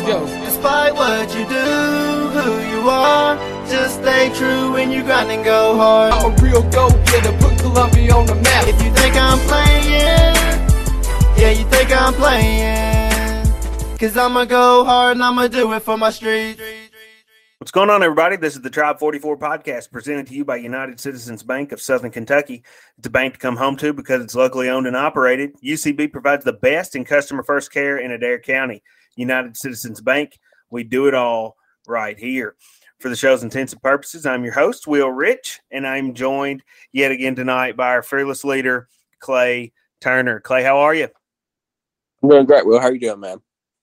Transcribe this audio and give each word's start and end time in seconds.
Let's 0.00 0.12
go. 0.12 0.44
Despite 0.44 0.94
what 0.94 1.28
you 1.34 1.44
do, 1.46 2.30
who 2.40 2.60
you 2.70 2.88
are, 2.88 3.36
just 3.66 4.00
stay 4.00 4.32
true 4.34 4.72
when 4.72 4.90
you 4.90 5.02
grind 5.02 5.30
and 5.30 5.44
go 5.44 5.76
hard. 5.76 6.14
I'm 6.14 6.32
a 6.32 6.42
real 6.42 6.62
go-getter, 6.70 7.36
put 7.38 7.58
Columbia 7.58 8.14
on 8.14 8.24
the 8.24 8.34
map. 8.36 8.66
If 8.66 8.82
you 8.82 8.90
think 8.94 9.14
I'm 9.16 9.38
playing, 9.40 10.36
yeah, 11.36 11.50
you 11.50 11.64
think 11.66 11.92
I'm 11.92 12.14
playing. 12.14 13.46
Cause 13.98 14.16
I'ma 14.16 14.46
go 14.46 14.84
hard 14.84 15.18
and 15.18 15.22
I'ma 15.22 15.48
do 15.48 15.70
it 15.74 15.80
for 15.80 15.98
my 15.98 16.08
street. 16.08 16.58
What's 17.58 17.70
going 17.70 17.90
on, 17.90 18.02
everybody? 18.02 18.36
This 18.36 18.56
is 18.56 18.62
the 18.62 18.70
Tribe 18.70 18.98
44 18.98 19.36
podcast 19.36 19.90
presented 19.90 20.26
to 20.28 20.34
you 20.34 20.46
by 20.46 20.56
United 20.56 20.98
Citizens 20.98 21.42
Bank 21.42 21.72
of 21.72 21.82
Southern 21.82 22.10
Kentucky. 22.10 22.62
It's 22.96 23.06
a 23.06 23.10
bank 23.10 23.34
to 23.34 23.38
come 23.38 23.58
home 23.58 23.76
to 23.76 23.92
because 23.92 24.24
it's 24.24 24.34
locally 24.34 24.70
owned 24.70 24.86
and 24.86 24.96
operated. 24.96 25.60
UCB 25.60 26.10
provides 26.10 26.42
the 26.42 26.54
best 26.54 26.96
in 26.96 27.04
customer 27.04 27.42
first 27.42 27.70
care 27.70 27.98
in 27.98 28.12
Adair 28.12 28.38
County. 28.38 28.82
United 29.16 29.56
Citizens 29.56 30.00
Bank, 30.00 30.38
we 30.70 30.84
do 30.84 31.06
it 31.06 31.14
all 31.14 31.56
right 31.86 32.18
here. 32.18 32.56
For 32.98 33.08
the 33.08 33.16
show's 33.16 33.42
intents 33.42 33.72
and 33.72 33.82
purposes, 33.82 34.26
I'm 34.26 34.44
your 34.44 34.52
host, 34.52 34.86
Will 34.86 35.10
Rich, 35.10 35.60
and 35.70 35.86
I'm 35.86 36.12
joined 36.12 36.62
yet 36.92 37.10
again 37.10 37.34
tonight 37.34 37.76
by 37.76 37.88
our 37.88 38.02
fearless 38.02 38.44
leader, 38.44 38.88
Clay 39.20 39.72
Turner. 40.00 40.38
Clay, 40.40 40.62
how 40.62 40.78
are 40.78 40.94
you? 40.94 41.08
I'm 42.22 42.28
doing 42.28 42.46
great, 42.46 42.66
Will. 42.66 42.78
How 42.78 42.88
are 42.88 42.92
you 42.92 43.00
doing, 43.00 43.20
man? 43.20 43.38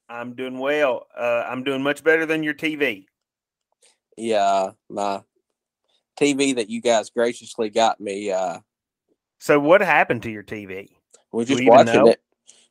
I'm 0.08 0.36
doing 0.36 0.60
well. 0.60 1.08
Uh, 1.18 1.44
I'm 1.48 1.64
doing 1.64 1.82
much 1.82 2.04
better 2.04 2.26
than 2.26 2.44
your 2.44 2.54
TV. 2.54 3.06
Yeah, 4.18 4.72
my 4.90 5.22
TV 6.20 6.56
that 6.56 6.70
you 6.70 6.82
guys 6.82 7.10
graciously 7.10 7.70
got 7.70 8.00
me. 8.00 8.32
Uh, 8.32 8.60
So, 9.40 9.60
what 9.60 9.82
happened 9.82 10.24
to 10.24 10.32
your 10.32 10.44
TV? 10.44 10.90
we're 11.32 11.46
just 11.46 11.64
watching 11.66 11.94
know? 11.94 12.08
it, 12.08 12.22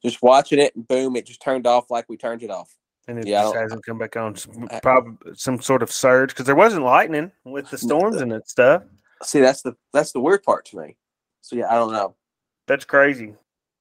just 0.07 0.23
watching 0.23 0.59
it, 0.59 0.75
and 0.77 0.87
boom, 0.89 1.17
it 1.17 1.27
just 1.27 1.43
turned 1.43 1.67
off 1.67 1.91
like 1.91 2.07
we 2.09 2.17
turned 2.17 2.43
it 2.43 2.51
off. 2.51 2.73
And 3.09 3.19
it 3.19 3.27
Yeah, 3.27 3.43
just 3.43 3.57
hasn't 3.57 3.85
come 3.87 3.99
back 3.99 4.17
on. 4.17 4.35
Some, 4.35 4.69
I- 4.71 4.81
probably 4.81 5.35
some 5.35 5.61
sort 5.61 5.83
of 5.83 5.93
surge 5.93 6.31
because 6.31 6.47
there 6.47 6.55
wasn't 6.57 6.85
lightning 6.85 7.31
with 7.45 7.71
the 7.71 7.79
storms 7.87 8.17
and 8.21 8.33
that 8.33 8.49
stuff. 8.49 8.83
See, 9.23 9.41
that's 9.41 9.63
the 9.63 9.75
that's 9.93 10.13
the 10.13 10.21
weird 10.21 10.43
part 10.43 10.65
to 10.67 10.79
me. 10.79 10.97
So 11.41 11.57
yeah, 11.57 11.71
I 11.71 11.75
don't 11.75 11.93
know. 11.93 12.17
That's 12.67 12.85
crazy. 12.85 13.35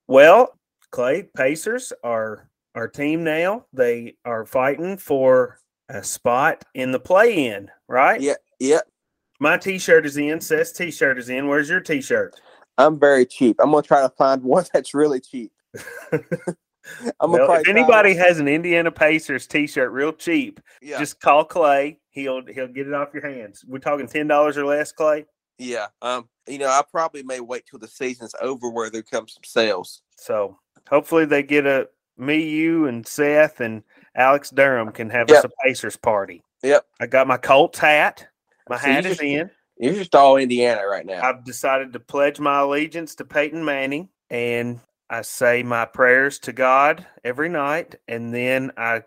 Well, 0.08 0.58
Clay 0.91 1.23
Pacers 1.36 1.91
are 2.03 2.47
our 2.75 2.88
team 2.88 3.23
now. 3.23 3.66
They 3.73 4.16
are 4.25 4.45
fighting 4.45 4.97
for 4.97 5.59
a 5.89 6.03
spot 6.03 6.64
in 6.75 6.92
the 6.92 6.99
play-in, 6.99 7.69
right? 7.88 8.21
Yeah, 8.21 8.36
yeah. 8.59 8.81
My 9.39 9.58
T-shirt 9.58 10.05
is 10.05 10.17
in. 10.17 10.39
Seth's 10.39 10.71
T-shirt 10.71 11.17
is 11.17 11.30
in. 11.30 11.47
Where's 11.47 11.69
your 11.69 11.80
T-shirt? 11.81 12.39
I'm 12.77 12.99
very 12.99 13.25
cheap. 13.25 13.58
I'm 13.59 13.71
gonna 13.71 13.81
try 13.81 14.02
to 14.02 14.09
find 14.09 14.44
one 14.44 14.66
that's 14.71 14.94
really 14.94 15.19
cheap. 15.19 15.52
I'm 17.19 17.31
Well, 17.31 17.51
if 17.53 17.67
anybody 17.67 18.13
has 18.15 18.39
an 18.39 18.47
Indiana 18.47 18.91
Pacers 18.91 19.47
T-shirt, 19.47 19.91
real 19.91 20.13
cheap, 20.13 20.59
yeah, 20.81 20.99
just 20.99 21.19
call 21.19 21.43
Clay. 21.43 21.99
He'll 22.11 22.45
he'll 22.45 22.67
get 22.67 22.87
it 22.87 22.93
off 22.93 23.09
your 23.13 23.27
hands. 23.27 23.63
We're 23.67 23.79
talking 23.79 24.07
ten 24.07 24.27
dollars 24.27 24.57
or 24.57 24.65
less, 24.65 24.91
Clay. 24.91 25.25
yeah. 25.57 25.87
Um, 26.01 26.29
you 26.47 26.59
know, 26.59 26.67
I 26.69 26.83
probably 26.91 27.23
may 27.23 27.39
wait 27.39 27.65
till 27.65 27.79
the 27.79 27.87
season's 27.87 28.35
over 28.39 28.69
where 28.69 28.89
there 28.91 29.01
comes 29.01 29.33
some 29.33 29.43
sales. 29.43 30.03
So 30.17 30.59
hopefully 30.87 31.25
they 31.25 31.41
get 31.43 31.65
a 31.65 31.89
me, 32.17 32.47
you, 32.49 32.85
and 32.85 33.05
Seth 33.05 33.59
and 33.61 33.81
Alex 34.15 34.51
Durham 34.51 34.91
can 34.91 35.09
have 35.09 35.27
Yep. 35.29 35.39
us 35.39 35.43
a 35.45 35.49
Pacers 35.65 35.97
party. 35.97 36.43
Yep. 36.63 36.85
I 36.99 37.07
got 37.07 37.27
my 37.27 37.37
Colts 37.37 37.79
hat. 37.79 38.27
My 38.69 38.77
So 38.77 38.87
hat 38.87 39.05
is 39.05 39.19
in. 39.19 39.49
You're 39.77 39.93
just 39.95 40.15
all 40.15 40.37
Indiana 40.37 40.87
right 40.87 41.05
now. 41.05 41.21
I've 41.21 41.43
decided 41.43 41.91
to 41.93 41.99
pledge 41.99 42.39
my 42.39 42.59
allegiance 42.61 43.15
to 43.15 43.25
Peyton 43.25 43.65
Manning, 43.65 44.07
and 44.29 44.79
I 45.09 45.22
say 45.22 45.64
my 45.64 45.86
prayers 45.86 46.39
to 46.39 46.53
God 46.53 47.06
every 47.23 47.50
night, 47.50 47.95
and 48.08 48.34
then 48.34 48.72
I 48.78 49.03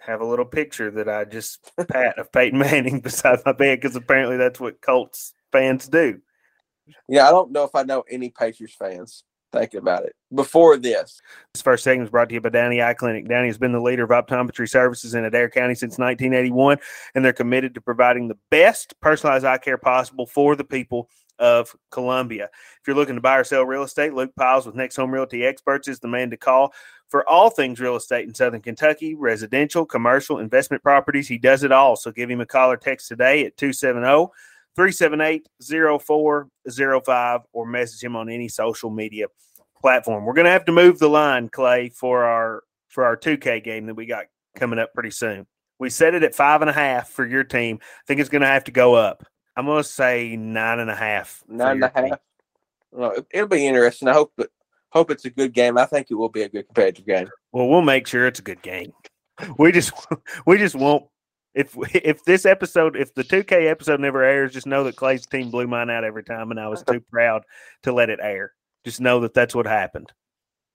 have 0.00 0.20
a 0.20 0.26
little 0.26 0.44
picture 0.44 0.90
that 0.90 1.08
I 1.08 1.24
just 1.24 1.70
pat 1.88 2.18
of 2.18 2.32
Peyton 2.32 2.58
Manning 2.58 3.00
beside 3.02 3.40
my 3.46 3.52
bed 3.52 3.80
because 3.80 3.96
apparently 3.96 4.36
that's 4.36 4.60
what 4.60 4.80
Colts 4.80 5.32
fans 5.50 5.88
do. 5.88 6.20
yeah, 7.08 7.28
I 7.28 7.30
don't 7.30 7.52
know 7.52 7.64
if 7.64 7.74
I 7.74 7.82
know 7.82 8.04
any 8.10 8.30
Pacers 8.30 8.74
fans 8.74 9.24
thinking 9.52 9.78
about 9.78 10.04
it 10.04 10.14
before 10.34 10.76
this. 10.76 11.20
This 11.54 11.62
first 11.62 11.84
segment 11.84 12.08
is 12.08 12.10
brought 12.10 12.28
to 12.30 12.34
you 12.34 12.40
by 12.40 12.48
Downey 12.48 12.82
Eye 12.82 12.94
Clinic. 12.94 13.28
Downey 13.28 13.48
has 13.48 13.58
been 13.58 13.72
the 13.72 13.80
leader 13.80 14.02
of 14.02 14.10
optometry 14.10 14.68
services 14.68 15.14
in 15.14 15.24
Adair 15.24 15.50
County 15.50 15.74
since 15.74 15.98
1981, 15.98 16.78
and 17.14 17.24
they're 17.24 17.32
committed 17.32 17.74
to 17.74 17.80
providing 17.80 18.28
the 18.28 18.38
best 18.50 18.98
personalized 19.00 19.44
eye 19.44 19.58
care 19.58 19.78
possible 19.78 20.26
for 20.26 20.56
the 20.56 20.64
people 20.64 21.08
of 21.42 21.74
Columbia. 21.90 22.44
If 22.44 22.86
you're 22.86 22.96
looking 22.96 23.16
to 23.16 23.20
buy 23.20 23.36
or 23.36 23.44
sell 23.44 23.64
real 23.64 23.82
estate, 23.82 24.14
Luke 24.14 24.32
Piles 24.36 24.64
with 24.64 24.76
Next 24.76 24.96
Home 24.96 25.10
Realty 25.10 25.44
Experts 25.44 25.88
is 25.88 25.98
the 25.98 26.08
man 26.08 26.30
to 26.30 26.36
call 26.36 26.72
for 27.08 27.28
all 27.28 27.50
things 27.50 27.80
real 27.80 27.96
estate 27.96 28.26
in 28.26 28.34
Southern 28.34 28.62
Kentucky, 28.62 29.14
residential, 29.14 29.84
commercial, 29.84 30.38
investment 30.38 30.82
properties. 30.82 31.28
He 31.28 31.36
does 31.36 31.64
it 31.64 31.72
all. 31.72 31.96
So 31.96 32.12
give 32.12 32.30
him 32.30 32.40
a 32.40 32.46
call 32.46 32.70
or 32.70 32.76
text 32.76 33.08
today 33.08 33.44
at 33.44 33.56
270 33.56 34.32
378 34.76 35.48
0405 35.60 37.40
or 37.52 37.66
message 37.66 38.02
him 38.02 38.16
on 38.16 38.30
any 38.30 38.48
social 38.48 38.88
media 38.88 39.26
platform. 39.80 40.24
We're 40.24 40.32
going 40.32 40.46
to 40.46 40.52
have 40.52 40.64
to 40.66 40.72
move 40.72 41.00
the 41.00 41.08
line, 41.08 41.48
Clay, 41.48 41.90
for 41.90 42.24
our 42.24 42.62
for 42.88 43.04
our 43.04 43.16
2K 43.16 43.64
game 43.64 43.86
that 43.86 43.94
we 43.94 44.06
got 44.06 44.26
coming 44.56 44.78
up 44.78 44.94
pretty 44.94 45.10
soon. 45.10 45.46
We 45.78 45.90
set 45.90 46.14
it 46.14 46.22
at 46.22 46.34
five 46.34 46.60
and 46.60 46.70
a 46.70 46.74
half 46.74 47.08
for 47.08 47.26
your 47.26 47.42
team. 47.42 47.80
I 47.82 48.02
think 48.06 48.20
it's 48.20 48.30
going 48.30 48.42
to 48.42 48.48
have 48.48 48.64
to 48.64 48.70
go 48.70 48.94
up. 48.94 49.24
I'm 49.56 49.66
to 49.66 49.84
say 49.84 50.36
nine 50.36 50.78
and 50.78 50.90
a 50.90 50.94
half. 50.96 51.42
Nine 51.48 51.82
and 51.82 51.84
a 51.84 51.92
half. 51.94 52.18
Well, 52.90 53.12
it- 53.12 53.26
it'll 53.30 53.48
be 53.48 53.66
interesting. 53.66 54.08
I 54.08 54.12
hope 54.14 54.32
hope 54.90 55.10
it's 55.10 55.24
a 55.24 55.30
good 55.30 55.52
game. 55.52 55.78
I 55.78 55.86
think 55.86 56.08
it 56.10 56.14
will 56.14 56.28
be 56.28 56.42
a 56.42 56.48
good 56.48 56.66
competitive 56.66 57.06
game. 57.06 57.28
Well, 57.52 57.68
we'll 57.68 57.82
make 57.82 58.06
sure 58.06 58.26
it's 58.26 58.40
a 58.40 58.42
good 58.42 58.62
game. 58.62 58.92
We 59.58 59.72
just 59.72 59.92
we 60.46 60.58
just 60.58 60.74
won't. 60.74 61.06
If 61.54 61.74
if 61.94 62.24
this 62.24 62.46
episode, 62.46 62.96
if 62.96 63.14
the 63.14 63.24
2K 63.24 63.68
episode 63.68 63.98
never 64.00 64.22
airs, 64.22 64.52
just 64.52 64.66
know 64.66 64.84
that 64.84 64.96
Clay's 64.96 65.26
team 65.26 65.50
blew 65.50 65.66
mine 65.66 65.90
out 65.90 66.04
every 66.04 66.22
time, 66.22 66.50
and 66.50 66.60
I 66.60 66.68
was 66.68 66.82
too 66.82 67.00
proud 67.10 67.42
to 67.82 67.92
let 67.92 68.10
it 68.10 68.20
air. 68.22 68.52
Just 68.84 69.00
know 69.00 69.20
that 69.20 69.34
that's 69.34 69.54
what 69.54 69.66
happened. 69.66 70.12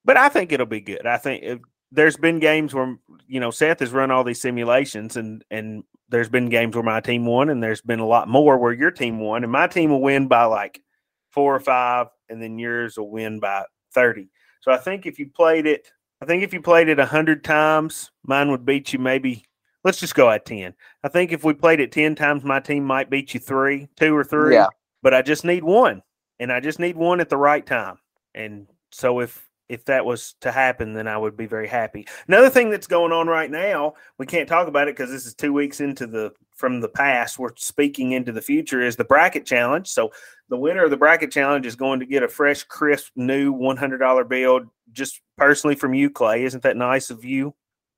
But 0.05 0.17
I 0.17 0.29
think 0.29 0.51
it'll 0.51 0.65
be 0.65 0.81
good. 0.81 1.05
I 1.05 1.17
think 1.17 1.43
if, 1.43 1.59
there's 1.91 2.17
been 2.17 2.39
games 2.39 2.73
where 2.73 2.97
you 3.27 3.39
know 3.39 3.51
Seth 3.51 3.79
has 3.79 3.91
run 3.91 4.11
all 4.11 4.23
these 4.23 4.41
simulations, 4.41 5.15
and 5.17 5.45
and 5.49 5.83
there's 6.09 6.29
been 6.29 6.49
games 6.49 6.75
where 6.75 6.83
my 6.83 7.01
team 7.01 7.25
won, 7.25 7.49
and 7.49 7.61
there's 7.61 7.81
been 7.81 7.99
a 7.99 8.07
lot 8.07 8.27
more 8.27 8.57
where 8.57 8.73
your 8.73 8.91
team 8.91 9.19
won, 9.19 9.43
and 9.43 9.51
my 9.51 9.67
team 9.67 9.89
will 9.89 10.01
win 10.01 10.27
by 10.27 10.45
like 10.45 10.81
four 11.29 11.55
or 11.55 11.59
five, 11.59 12.07
and 12.29 12.41
then 12.41 12.57
yours 12.57 12.97
will 12.97 13.09
win 13.09 13.39
by 13.39 13.65
thirty. 13.93 14.29
So 14.61 14.71
I 14.71 14.77
think 14.77 15.05
if 15.05 15.19
you 15.19 15.29
played 15.29 15.65
it, 15.65 15.87
I 16.21 16.25
think 16.25 16.43
if 16.43 16.53
you 16.53 16.61
played 16.61 16.89
it 16.89 16.99
a 16.99 17.05
hundred 17.05 17.43
times, 17.43 18.11
mine 18.23 18.51
would 18.51 18.65
beat 18.65 18.93
you 18.93 18.99
maybe. 18.99 19.45
Let's 19.83 19.99
just 19.99 20.15
go 20.15 20.29
at 20.29 20.45
ten. 20.45 20.73
I 21.03 21.07
think 21.07 21.31
if 21.31 21.43
we 21.43 21.53
played 21.53 21.79
it 21.79 21.91
ten 21.91 22.15
times, 22.15 22.43
my 22.43 22.59
team 22.59 22.83
might 22.83 23.09
beat 23.09 23.33
you 23.33 23.39
three, 23.39 23.87
two 23.95 24.15
or 24.15 24.23
three. 24.23 24.55
Yeah. 24.55 24.67
But 25.03 25.13
I 25.13 25.21
just 25.21 25.45
need 25.45 25.63
one, 25.63 26.01
and 26.39 26.51
I 26.51 26.59
just 26.59 26.79
need 26.79 26.97
one 26.97 27.21
at 27.21 27.29
the 27.29 27.37
right 27.37 27.65
time. 27.65 27.99
And 28.33 28.67
so 28.91 29.19
if 29.19 29.46
if 29.69 29.85
that 29.85 30.05
was 30.05 30.35
to 30.41 30.51
happen, 30.51 30.93
then 30.93 31.07
I 31.07 31.17
would 31.17 31.35
be 31.35 31.45
very 31.45 31.67
happy. 31.67 32.07
Another 32.27 32.49
thing 32.49 32.69
that's 32.69 32.87
going 32.87 33.11
on 33.11 33.27
right 33.27 33.51
now, 33.51 33.95
we 34.17 34.25
can't 34.25 34.47
talk 34.47 34.67
about 34.67 34.87
it 34.87 34.95
because 34.95 35.11
this 35.11 35.25
is 35.25 35.33
two 35.33 35.53
weeks 35.53 35.81
into 35.81 36.07
the 36.07 36.31
from 36.55 36.79
the 36.81 36.89
past. 36.89 37.37
We're 37.37 37.55
speaking 37.55 38.13
into 38.13 38.31
the 38.31 38.41
future. 38.41 38.81
Is 38.81 38.95
the 38.95 39.03
bracket 39.03 39.45
challenge? 39.45 39.89
So 39.89 40.11
the 40.49 40.57
winner 40.57 40.85
of 40.85 40.91
the 40.91 40.97
bracket 40.97 41.31
challenge 41.31 41.65
is 41.65 41.75
going 41.75 41.99
to 41.99 42.05
get 42.05 42.23
a 42.23 42.27
fresh, 42.27 42.63
crisp, 42.63 43.11
new 43.15 43.51
one 43.51 43.77
hundred 43.77 43.99
dollar 43.99 44.23
bill, 44.23 44.61
just 44.93 45.21
personally 45.37 45.75
from 45.75 45.93
you, 45.93 46.09
Clay. 46.09 46.45
Isn't 46.45 46.63
that 46.63 46.77
nice 46.77 47.09
of 47.09 47.25
you? 47.25 47.53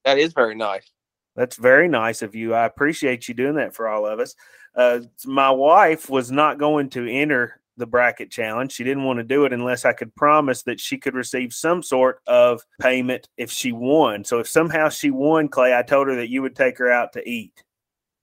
That 0.06 0.18
is 0.18 0.34
very 0.34 0.56
nice. 0.56 0.90
That's 1.36 1.56
very 1.56 1.88
nice 1.88 2.22
of 2.22 2.36
you. 2.36 2.53
I 2.53 2.66
appreciate 2.66 3.28
you 3.28 3.34
doing 3.34 3.56
that 3.56 3.75
for 3.75 3.88
all 3.88 4.06
of 4.06 4.19
us. 4.19 4.36
Uh, 4.75 5.01
my 5.25 5.50
wife 5.50 6.09
was 6.09 6.31
not 6.31 6.57
going 6.57 6.90
to 6.91 7.07
enter 7.07 7.59
the 7.79 7.88
bracket 7.88 8.29
challenge. 8.29 8.73
She 8.73 8.84
didn't 8.84 9.06
want 9.06 9.17
to 9.17 9.23
do 9.23 9.45
it 9.45 9.53
unless 9.53 9.85
I 9.85 9.94
could 9.94 10.13
promise 10.16 10.62
that 10.63 10.79
she 10.79 10.97
could 10.97 11.16
receive 11.16 11.53
some 11.53 11.81
sort 11.81 12.22
of 12.28 12.62
payment 12.79 13.28
if 13.38 13.50
she 13.51 13.72
won. 13.72 14.23
So 14.23 14.40
if 14.40 14.47
somehow 14.47 14.90
she 14.90 15.09
won, 15.09 15.47
Clay, 15.47 15.75
I 15.75 15.81
told 15.81 16.07
her 16.07 16.16
that 16.18 16.29
you 16.29 16.41
would 16.44 16.56
take 16.56 16.77
her 16.77 16.92
out 16.92 17.13
to 17.13 17.27
eat. 17.27 17.63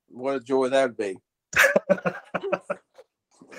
What 0.08 0.36
a 0.36 0.40
joy 0.40 0.69
that 0.69 0.90
would 0.90 0.96
be. 0.96 1.16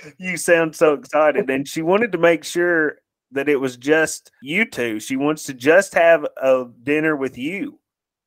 you 0.17 0.37
sound 0.37 0.75
so 0.75 0.93
excited. 0.93 1.49
And 1.49 1.67
she 1.67 1.81
wanted 1.81 2.13
to 2.13 2.17
make 2.17 2.43
sure 2.43 2.99
that 3.31 3.49
it 3.49 3.57
was 3.57 3.75
just 3.75 4.31
you 4.41 4.65
two. 4.65 4.99
She 4.99 5.17
wants 5.17 5.43
to 5.43 5.53
just 5.53 5.93
have 5.95 6.25
a 6.41 6.65
dinner 6.83 7.15
with 7.15 7.37
you, 7.37 7.79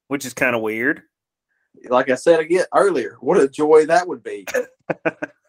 which 0.09 0.27
is 0.27 0.35
kind 0.35 0.55
of 0.55 0.63
weird. 0.63 1.03
Like 1.89 2.11
I 2.11 2.17
said 2.17 2.41
again 2.41 2.65
earlier, 2.75 3.17
what 3.21 3.41
a 3.41 3.49
joy 3.49 3.87
that 3.87 4.07
would 4.07 4.23
be. 4.23 4.47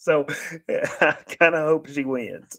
So 0.00 0.24
I 0.70 1.16
kind 1.38 1.54
of 1.56 1.66
hope 1.66 1.88
she 1.88 2.04
wins 2.04 2.58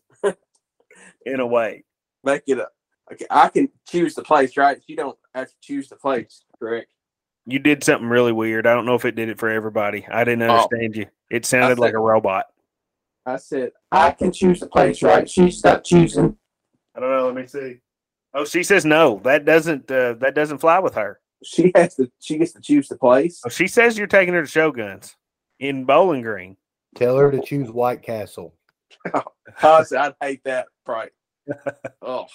in 1.25 1.39
a 1.39 1.47
way. 1.47 1.85
Make 2.23 2.43
it 2.47 2.57
a. 2.59 2.67
Okay, 3.11 3.25
I 3.29 3.47
can 3.49 3.69
choose 3.87 4.13
the 4.13 4.23
place, 4.23 4.55
right? 4.57 4.77
You 4.87 4.95
don't 4.97 5.17
have 5.33 5.47
to 5.47 5.55
choose 5.61 5.87
the 5.87 5.95
place, 5.95 6.43
correct? 6.59 6.91
You 7.47 7.57
did 7.57 7.83
something 7.83 8.07
really 8.09 8.33
weird. 8.33 8.67
I 8.67 8.75
don't 8.75 8.85
know 8.85 8.93
if 8.93 9.05
it 9.05 9.15
did 9.15 9.29
it 9.29 9.39
for 9.39 9.49
everybody. 9.49 10.05
I 10.11 10.23
didn't 10.25 10.43
Oh. 10.43 10.51
understand 10.55 10.95
you. 10.95 11.05
It 11.31 11.45
sounded 11.45 11.77
said- 11.77 11.79
like 11.79 11.93
a 11.93 11.99
robot. 11.99 12.45
I 13.25 13.37
said 13.37 13.71
I 13.91 14.11
can 14.11 14.31
choose 14.31 14.59
the 14.59 14.67
place, 14.67 15.01
right? 15.01 15.29
She 15.29 15.49
stopped 15.49 15.85
choosing. 15.85 16.37
I 16.95 16.99
don't 16.99 17.09
know. 17.09 17.25
Let 17.27 17.35
me 17.35 17.47
see. 17.47 17.77
Oh, 18.33 18.43
she 18.45 18.63
says 18.63 18.85
no. 18.85 19.21
That 19.23 19.45
doesn't 19.45 19.89
uh, 19.89 20.13
that 20.15 20.35
doesn't 20.35 20.57
fly 20.59 20.79
with 20.79 20.95
her. 20.95 21.19
She 21.43 21.71
has 21.75 21.95
to. 21.95 22.11
She 22.19 22.37
gets 22.37 22.51
to 22.53 22.61
choose 22.61 22.89
the 22.89 22.97
place. 22.97 23.41
Oh, 23.45 23.49
she 23.49 23.67
says 23.67 23.97
you're 23.97 24.07
taking 24.07 24.33
her 24.33 24.45
to 24.45 24.47
Shoguns 24.47 25.15
in 25.59 25.85
Bowling 25.85 26.21
Green. 26.21 26.57
Tell 26.95 27.17
her 27.17 27.31
to 27.31 27.39
oh. 27.39 27.43
choose 27.43 27.69
White 27.69 28.01
Castle. 28.01 28.53
Honestly, 29.63 29.97
I'd 29.97 30.15
hate 30.21 30.43
that. 30.45 30.67
Right. 30.87 31.11
Oh 32.01 32.27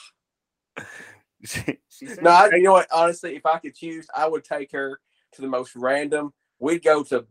She, 1.45 1.79
she 1.89 2.07
no! 2.21 2.31
I, 2.31 2.49
you 2.55 2.63
know 2.63 2.73
what? 2.73 2.89
Honestly, 2.91 3.37
if 3.37 3.45
I 3.45 3.59
could 3.59 3.75
choose, 3.75 4.07
I 4.17 4.27
would 4.27 4.45
take 4.45 4.73
her 4.73 4.99
to 5.33 5.43
the 5.43 5.47
most 5.47 5.77
random. 5.77 6.33
We'd 6.59 6.83
go 6.83 7.03
to 7.05 7.27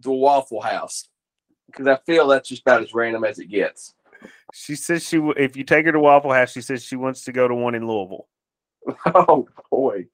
the 0.00 0.12
Waffle 0.12 0.60
House 0.60 1.08
because 1.66 1.86
I 1.88 1.98
feel 2.06 2.28
that's 2.28 2.48
just 2.48 2.62
about 2.62 2.82
as 2.82 2.94
random 2.94 3.24
as 3.24 3.38
it 3.38 3.46
gets. 3.46 3.94
She 4.54 4.76
says 4.76 5.02
she 5.02 5.16
w- 5.16 5.34
if 5.36 5.56
you 5.56 5.64
take 5.64 5.84
her 5.86 5.92
to 5.92 6.00
Waffle 6.00 6.32
House, 6.32 6.52
she 6.52 6.60
says 6.60 6.84
she 6.84 6.96
wants 6.96 7.24
to 7.24 7.32
go 7.32 7.48
to 7.48 7.54
one 7.54 7.74
in 7.74 7.86
Louisville. 7.86 8.28
Oh 9.06 9.48
boy! 9.70 10.06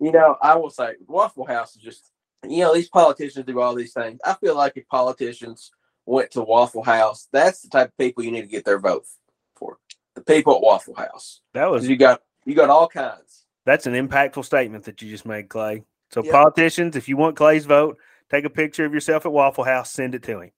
You 0.00 0.10
know, 0.10 0.36
I 0.40 0.56
will 0.56 0.70
say 0.70 0.94
Waffle 1.06 1.46
House 1.46 1.76
is 1.76 1.82
just. 1.82 2.10
You 2.48 2.60
know, 2.60 2.74
these 2.74 2.88
politicians 2.88 3.46
do 3.46 3.60
all 3.60 3.74
these 3.74 3.92
things. 3.92 4.20
I 4.24 4.34
feel 4.34 4.56
like 4.56 4.72
if 4.76 4.86
politicians 4.88 5.70
went 6.06 6.30
to 6.32 6.42
Waffle 6.42 6.82
House, 6.82 7.28
that's 7.32 7.62
the 7.62 7.68
type 7.68 7.88
of 7.88 7.96
people 7.96 8.24
you 8.24 8.32
need 8.32 8.42
to 8.42 8.48
get 8.48 8.64
their 8.64 8.80
vote 8.80 9.06
for. 9.54 9.78
The 10.14 10.22
people 10.22 10.56
at 10.56 10.62
Waffle 10.62 10.94
House. 10.94 11.40
That 11.54 11.70
was 11.70 11.88
you 11.88 11.96
got 11.96 12.20
you 12.44 12.54
got 12.54 12.70
all 12.70 12.88
kinds. 12.88 13.44
that's 13.64 13.86
an 13.86 13.94
impactful 13.94 14.44
statement 14.44 14.84
that 14.84 15.00
you 15.00 15.08
just 15.08 15.24
made, 15.24 15.48
Clay. 15.48 15.84
So 16.10 16.22
Yeah. 16.24 16.32
politicians, 16.32 16.96
if 16.96 17.08
you 17.08 17.16
want 17.16 17.36
Clay's 17.36 17.64
vote, 17.64 17.96
take 18.28 18.44
a 18.44 18.50
picture 18.50 18.84
of 18.84 18.92
yourself 18.92 19.24
at 19.24 19.32
Waffle 19.32 19.64
House, 19.64 19.90
send 19.92 20.14
it 20.14 20.22
to 20.24 20.40
him. 20.40 20.50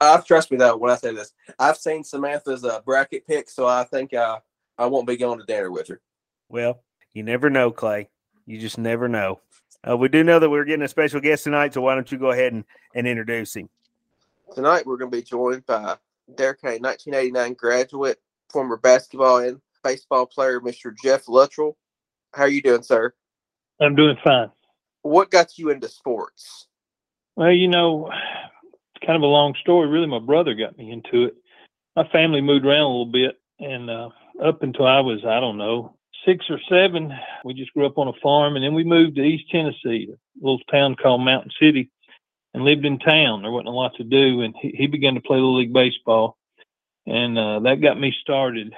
Uh, 0.00 0.20
trust 0.20 0.50
me 0.50 0.58
though 0.58 0.76
when 0.76 0.90
I 0.90 0.96
say 0.96 1.14
this, 1.14 1.32
I've 1.58 1.78
seen 1.78 2.04
Samantha's 2.04 2.64
uh, 2.64 2.80
bracket 2.80 3.26
pick, 3.26 3.48
so 3.48 3.66
I 3.66 3.84
think 3.84 4.12
uh, 4.12 4.40
I 4.76 4.86
won't 4.86 5.06
be 5.06 5.16
going 5.16 5.38
to 5.38 5.46
dinner 5.46 5.70
with 5.70 5.88
her. 5.88 6.00
Well, 6.48 6.82
you 7.14 7.22
never 7.22 7.48
know, 7.48 7.70
Clay. 7.70 8.10
You 8.46 8.58
just 8.58 8.76
never 8.78 9.08
know. 9.08 9.40
Uh, 9.88 9.96
we 9.96 10.08
do 10.08 10.22
know 10.22 10.38
that 10.38 10.50
we're 10.50 10.64
getting 10.64 10.84
a 10.84 10.88
special 10.88 11.20
guest 11.20 11.44
tonight, 11.44 11.72
so 11.72 11.80
why 11.80 11.94
don't 11.94 12.10
you 12.12 12.18
go 12.18 12.30
ahead 12.30 12.52
and, 12.52 12.64
and 12.94 13.06
introduce 13.06 13.56
him? 13.56 13.68
Tonight 14.54 14.84
we're 14.84 14.98
going 14.98 15.10
to 15.10 15.16
be 15.16 15.22
joined 15.22 15.64
by 15.66 15.96
Adair 16.28 16.54
County 16.54 16.78
1989 16.80 17.54
graduate, 17.54 18.20
former 18.50 18.76
basketball 18.76 19.38
and 19.38 19.60
baseball 19.82 20.26
player, 20.26 20.60
Mr. 20.60 20.94
Jeff 21.02 21.28
Luttrell. 21.28 21.76
How 22.34 22.42
are 22.42 22.48
you 22.48 22.62
doing, 22.62 22.82
sir? 22.82 23.14
I'm 23.80 23.94
doing 23.94 24.16
fine. 24.22 24.50
What 25.02 25.30
got 25.30 25.56
you 25.56 25.70
into 25.70 25.88
sports? 25.88 26.66
Well, 27.36 27.52
you 27.52 27.68
know, 27.68 28.10
it's 28.94 29.06
kind 29.06 29.16
of 29.16 29.22
a 29.22 29.26
long 29.26 29.54
story. 29.60 29.88
Really, 29.88 30.06
my 30.06 30.18
brother 30.18 30.54
got 30.54 30.76
me 30.76 30.92
into 30.92 31.24
it. 31.24 31.36
My 31.96 32.06
family 32.08 32.42
moved 32.42 32.66
around 32.66 32.82
a 32.82 32.88
little 32.88 33.06
bit, 33.06 33.40
and 33.58 33.88
uh, 33.88 34.10
up 34.44 34.62
until 34.62 34.86
I 34.86 35.00
was, 35.00 35.24
I 35.24 35.40
don't 35.40 35.56
know, 35.56 35.96
six 36.24 36.46
or 36.50 36.60
seven, 36.68 37.12
we 37.44 37.54
just 37.54 37.72
grew 37.72 37.86
up 37.86 37.98
on 37.98 38.08
a 38.08 38.20
farm, 38.22 38.56
and 38.56 38.64
then 38.64 38.74
we 38.74 38.84
moved 38.84 39.16
to 39.16 39.22
East 39.22 39.50
Tennessee, 39.50 40.08
a 40.10 40.44
little 40.44 40.60
town 40.70 40.96
called 40.96 41.22
Mountain 41.22 41.52
City, 41.60 41.90
and 42.54 42.64
lived 42.64 42.84
in 42.84 42.98
town. 42.98 43.42
There 43.42 43.50
wasn't 43.50 43.68
a 43.68 43.72
lot 43.72 43.94
to 43.96 44.04
do, 44.04 44.42
and 44.42 44.54
he, 44.60 44.70
he 44.76 44.86
began 44.86 45.14
to 45.14 45.20
play 45.20 45.36
little 45.36 45.58
league 45.58 45.72
baseball, 45.72 46.36
and 47.06 47.38
uh, 47.38 47.60
that 47.60 47.80
got 47.80 48.00
me 48.00 48.14
started. 48.20 48.74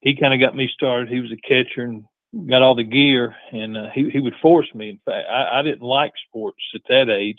He 0.00 0.16
kind 0.16 0.34
of 0.34 0.40
got 0.40 0.56
me 0.56 0.68
started. 0.72 1.08
He 1.08 1.20
was 1.20 1.32
a 1.32 1.48
catcher 1.48 1.84
and 1.84 2.04
got 2.48 2.62
all 2.62 2.74
the 2.74 2.84
gear, 2.84 3.36
and 3.52 3.76
uh, 3.76 3.90
he 3.94 4.10
he 4.10 4.20
would 4.20 4.34
force 4.42 4.68
me. 4.74 4.90
In 4.90 5.00
fact, 5.04 5.28
I, 5.30 5.60
I 5.60 5.62
didn't 5.62 5.82
like 5.82 6.12
sports 6.28 6.62
at 6.74 6.82
that 6.88 7.08
age, 7.08 7.38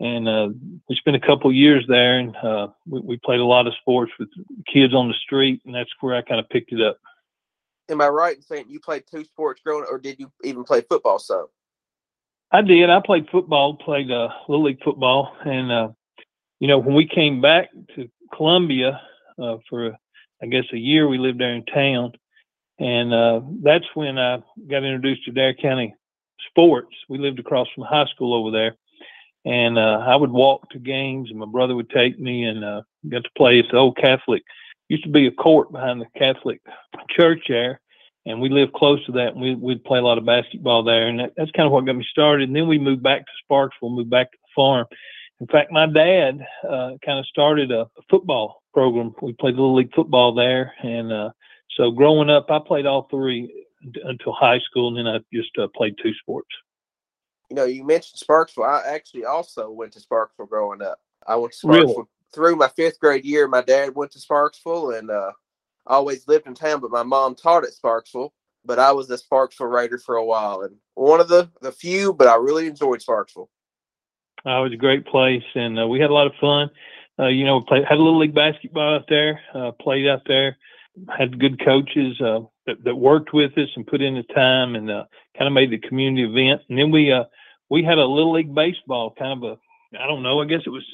and 0.00 0.28
uh, 0.28 0.48
we 0.88 0.96
spent 0.96 1.16
a 1.16 1.26
couple 1.26 1.52
years 1.52 1.84
there, 1.88 2.18
and 2.18 2.34
uh, 2.36 2.68
we, 2.88 3.00
we 3.00 3.16
played 3.18 3.40
a 3.40 3.44
lot 3.44 3.66
of 3.66 3.74
sports 3.80 4.12
with 4.18 4.28
kids 4.72 4.94
on 4.94 5.08
the 5.08 5.14
street, 5.14 5.60
and 5.66 5.74
that's 5.74 5.90
where 6.00 6.14
I 6.14 6.22
kind 6.22 6.40
of 6.40 6.48
picked 6.48 6.72
it 6.72 6.80
up. 6.80 6.96
Am 7.90 8.00
I 8.00 8.08
right 8.08 8.36
in 8.36 8.42
saying 8.42 8.66
you 8.68 8.80
played 8.80 9.04
two 9.10 9.24
sports 9.24 9.60
growing 9.64 9.84
up, 9.84 9.90
or 9.90 9.98
did 9.98 10.18
you 10.18 10.30
even 10.44 10.64
play 10.64 10.80
football 10.82 11.18
So 11.18 11.50
I 12.52 12.62
did. 12.62 12.90
I 12.90 13.00
played 13.04 13.28
football, 13.30 13.76
played 13.76 14.10
uh, 14.10 14.28
little 14.48 14.64
league 14.64 14.82
football, 14.82 15.36
and 15.44 15.70
uh, 15.70 15.88
you 16.58 16.68
know 16.68 16.78
when 16.78 16.94
we 16.94 17.06
came 17.06 17.40
back 17.40 17.68
to 17.96 18.08
Columbia 18.34 19.00
uh, 19.40 19.56
for 19.68 19.96
I 20.42 20.46
guess 20.46 20.64
a 20.72 20.78
year, 20.78 21.06
we 21.06 21.18
lived 21.18 21.40
there 21.40 21.54
in 21.54 21.64
town, 21.66 22.12
and 22.78 23.12
uh, 23.12 23.40
that's 23.62 23.84
when 23.94 24.18
I 24.18 24.38
got 24.68 24.84
introduced 24.84 25.24
to 25.24 25.32
Adair 25.32 25.54
County 25.54 25.94
sports. 26.48 26.94
We 27.08 27.18
lived 27.18 27.38
across 27.38 27.68
from 27.74 27.84
high 27.84 28.06
school 28.06 28.34
over 28.34 28.50
there, 28.50 28.76
and 29.44 29.78
uh, 29.78 30.04
I 30.06 30.16
would 30.16 30.30
walk 30.30 30.70
to 30.70 30.78
games, 30.78 31.30
and 31.30 31.38
my 31.38 31.46
brother 31.46 31.76
would 31.76 31.90
take 31.90 32.18
me, 32.18 32.44
and 32.44 32.64
uh, 32.64 32.82
got 33.08 33.24
to 33.24 33.30
play 33.36 33.58
at 33.58 33.66
the 33.70 33.76
old 33.76 33.96
Catholic. 33.96 34.42
Used 34.90 35.04
to 35.04 35.08
be 35.08 35.28
a 35.28 35.30
court 35.30 35.70
behind 35.70 36.00
the 36.00 36.18
Catholic 36.18 36.60
church 37.16 37.44
there, 37.48 37.80
and 38.26 38.40
we 38.40 38.48
lived 38.48 38.72
close 38.72 39.04
to 39.06 39.12
that, 39.12 39.28
and 39.28 39.40
we, 39.40 39.54
we'd 39.54 39.84
play 39.84 40.00
a 40.00 40.02
lot 40.02 40.18
of 40.18 40.26
basketball 40.26 40.82
there, 40.82 41.06
and 41.06 41.20
that, 41.20 41.32
that's 41.36 41.52
kind 41.52 41.64
of 41.64 41.70
what 41.70 41.86
got 41.86 41.94
me 41.94 42.04
started. 42.10 42.48
And 42.48 42.56
then 42.56 42.66
we 42.66 42.76
moved 42.76 43.00
back 43.00 43.24
to 43.24 43.32
Sparksville, 43.48 43.94
moved 43.94 44.10
back 44.10 44.32
to 44.32 44.38
the 44.42 44.48
farm. 44.52 44.86
In 45.40 45.46
fact, 45.46 45.70
my 45.70 45.86
dad 45.86 46.40
uh, 46.68 46.90
kind 47.06 47.20
of 47.20 47.26
started 47.26 47.70
a, 47.70 47.86
football 48.10 48.64
program. 48.74 49.14
We 49.22 49.32
played 49.34 49.54
little 49.54 49.76
league 49.76 49.94
football 49.94 50.34
there, 50.34 50.74
and 50.82 51.12
uh, 51.12 51.30
so 51.76 51.92
growing 51.92 52.28
up, 52.28 52.50
I 52.50 52.58
played 52.58 52.86
all 52.86 53.06
three 53.12 53.64
until 54.02 54.32
high 54.32 54.58
school, 54.58 54.88
and 54.88 54.98
then 54.98 55.06
I 55.06 55.20
just 55.32 55.56
uh, 55.56 55.68
played 55.76 55.94
two 56.02 56.14
sports. 56.14 56.48
You 57.48 57.54
know, 57.54 57.64
you 57.64 57.84
mentioned 57.84 58.20
Sparksville. 58.20 58.66
I 58.66 58.92
actually 58.92 59.24
also 59.24 59.70
went 59.70 59.92
to 59.92 60.00
Sparksville 60.00 60.48
growing 60.48 60.82
up. 60.82 60.98
I 61.28 61.36
went 61.36 61.52
to 61.52 61.66
Sparksville 61.66 61.86
Really? 61.86 62.04
Through 62.32 62.56
my 62.56 62.68
fifth 62.68 62.98
grade 63.00 63.24
year. 63.24 63.48
My 63.48 63.62
dad 63.62 63.94
went 63.94 64.12
to 64.12 64.18
Sparksville, 64.18 64.98
and 64.98 65.10
uh, 65.10 65.32
always 65.86 66.26
lived 66.28 66.46
in 66.46 66.54
town. 66.54 66.80
But 66.80 66.90
my 66.90 67.02
mom 67.02 67.34
taught 67.34 67.64
at 67.64 67.70
Sparksville. 67.70 68.30
But 68.64 68.78
I 68.78 68.92
was 68.92 69.10
a 69.10 69.16
Sparksville 69.16 69.72
Raider 69.72 69.98
for 69.98 70.16
a 70.16 70.24
while, 70.24 70.62
and 70.62 70.76
one 70.94 71.20
of 71.20 71.28
the 71.28 71.50
the 71.60 71.72
few. 71.72 72.12
But 72.12 72.28
I 72.28 72.36
really 72.36 72.66
enjoyed 72.66 73.00
Sparksville. 73.00 73.48
Uh, 74.46 74.60
it 74.60 74.62
was 74.62 74.72
a 74.72 74.76
great 74.76 75.06
place, 75.06 75.44
and 75.54 75.78
uh, 75.78 75.86
we 75.86 76.00
had 76.00 76.10
a 76.10 76.14
lot 76.14 76.26
of 76.26 76.32
fun. 76.40 76.70
Uh, 77.18 77.28
you 77.28 77.44
know, 77.44 77.60
played 77.60 77.84
had 77.84 77.98
a 77.98 78.02
little 78.02 78.18
league 78.18 78.34
basketball 78.34 78.96
out 78.96 79.06
there. 79.08 79.40
Uh, 79.54 79.72
played 79.72 80.08
out 80.08 80.22
there. 80.26 80.56
Had 81.08 81.38
good 81.38 81.62
coaches 81.64 82.20
uh, 82.20 82.40
that, 82.66 82.82
that 82.84 82.94
worked 82.94 83.32
with 83.32 83.56
us 83.56 83.68
and 83.76 83.86
put 83.86 84.02
in 84.02 84.14
the 84.14 84.22
time, 84.34 84.74
and 84.74 84.90
uh, 84.90 85.04
kind 85.36 85.46
of 85.46 85.52
made 85.52 85.70
the 85.70 85.78
community 85.88 86.24
event. 86.24 86.62
And 86.68 86.78
then 86.78 86.90
we 86.90 87.12
uh, 87.12 87.24
we 87.68 87.82
had 87.82 87.98
a 87.98 88.04
little 88.04 88.32
league 88.32 88.54
baseball, 88.54 89.14
kind 89.18 89.44
of 89.44 89.52
a 89.52 89.98
I 89.98 90.06
don't 90.06 90.22
know. 90.22 90.40
I 90.40 90.46
guess 90.46 90.62
it 90.66 90.70
was 90.70 90.84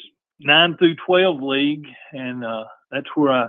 nine 0.41 0.77
through 0.77 0.97
twelve 1.07 1.43
league, 1.43 1.87
and 2.13 2.45
uh, 2.45 2.65
that's 2.91 3.09
where 3.15 3.33
I 3.33 3.49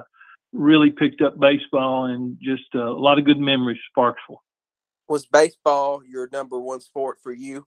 really 0.54 0.92
picked 0.92 1.22
up 1.22 1.40
baseball 1.40 2.06
and 2.06 2.38
just 2.42 2.64
uh, 2.76 2.90
a 2.90 3.00
lot 3.00 3.20
of 3.20 3.26
good 3.26 3.40
memories. 3.40 3.80
Sparksville. 3.96 4.38
Was 5.08 5.26
baseball 5.26 6.02
your 6.06 6.28
number 6.32 6.60
one 6.60 6.82
sport 6.82 7.18
for 7.24 7.32
you? 7.32 7.66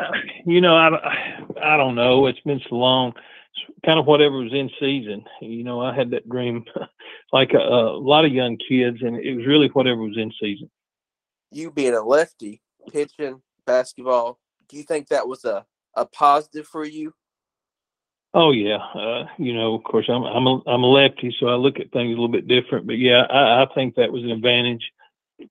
Uh, 0.00 0.04
you 0.46 0.60
know, 0.60 0.74
I, 0.74 1.44
I 1.62 1.76
don't 1.76 1.94
know. 1.94 2.26
It's 2.26 2.40
been 2.40 2.62
so 2.68 2.76
long. 2.76 3.12
It's 3.54 3.76
kind 3.84 3.98
of 3.98 4.06
whatever 4.06 4.38
was 4.38 4.54
in 4.54 4.70
season. 4.80 5.24
You 5.42 5.64
know, 5.64 5.80
I 5.80 5.94
had 5.94 6.10
that 6.10 6.28
dream 6.28 6.64
like 7.32 7.52
a, 7.52 7.58
a 7.58 7.98
lot 7.98 8.24
of 8.24 8.32
young 8.32 8.56
kids, 8.56 8.98
and 9.02 9.16
it 9.16 9.36
was 9.36 9.46
really 9.46 9.68
whatever 9.68 10.00
was 10.02 10.16
in 10.16 10.32
season. 10.40 10.70
You 11.50 11.70
being 11.70 11.94
a 11.94 12.02
lefty, 12.02 12.62
pitching 12.90 13.42
basketball. 13.66 14.38
Do 14.68 14.78
you 14.78 14.84
think 14.84 15.08
that 15.08 15.28
was 15.28 15.44
a 15.44 15.66
a 15.94 16.06
positive 16.06 16.66
for 16.66 16.86
you? 16.86 17.12
Oh 18.34 18.50
yeah, 18.50 18.78
uh, 18.94 19.26
you 19.36 19.52
know, 19.52 19.74
of 19.74 19.84
course, 19.84 20.06
I'm 20.08 20.22
I'm 20.22 20.46
a 20.46 20.60
I'm 20.66 20.82
a 20.82 20.86
lefty, 20.86 21.34
so 21.38 21.48
I 21.48 21.54
look 21.54 21.78
at 21.78 21.92
things 21.92 22.06
a 22.06 22.10
little 22.10 22.28
bit 22.28 22.48
different. 22.48 22.86
But 22.86 22.96
yeah, 22.98 23.24
I, 23.28 23.62
I 23.62 23.66
think 23.74 23.94
that 23.94 24.10
was 24.10 24.22
an 24.22 24.30
advantage, 24.30 24.90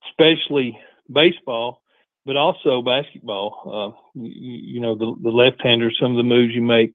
especially 0.08 0.76
baseball, 1.12 1.80
but 2.26 2.36
also 2.36 2.82
basketball. 2.82 3.94
Uh, 3.94 4.20
you, 4.20 4.74
you 4.74 4.80
know, 4.80 4.96
the 4.96 5.14
the 5.22 5.30
left-hander, 5.30 5.92
some 5.92 6.10
of 6.10 6.16
the 6.16 6.24
moves 6.24 6.54
you 6.54 6.62
make 6.62 6.92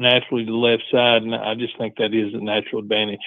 naturally 0.00 0.44
to 0.44 0.50
the 0.50 0.56
left 0.56 0.82
side, 0.90 1.22
and 1.22 1.34
I 1.34 1.54
just 1.54 1.78
think 1.78 1.96
that 1.96 2.12
is 2.12 2.34
a 2.34 2.38
natural 2.38 2.80
advantage. 2.80 3.20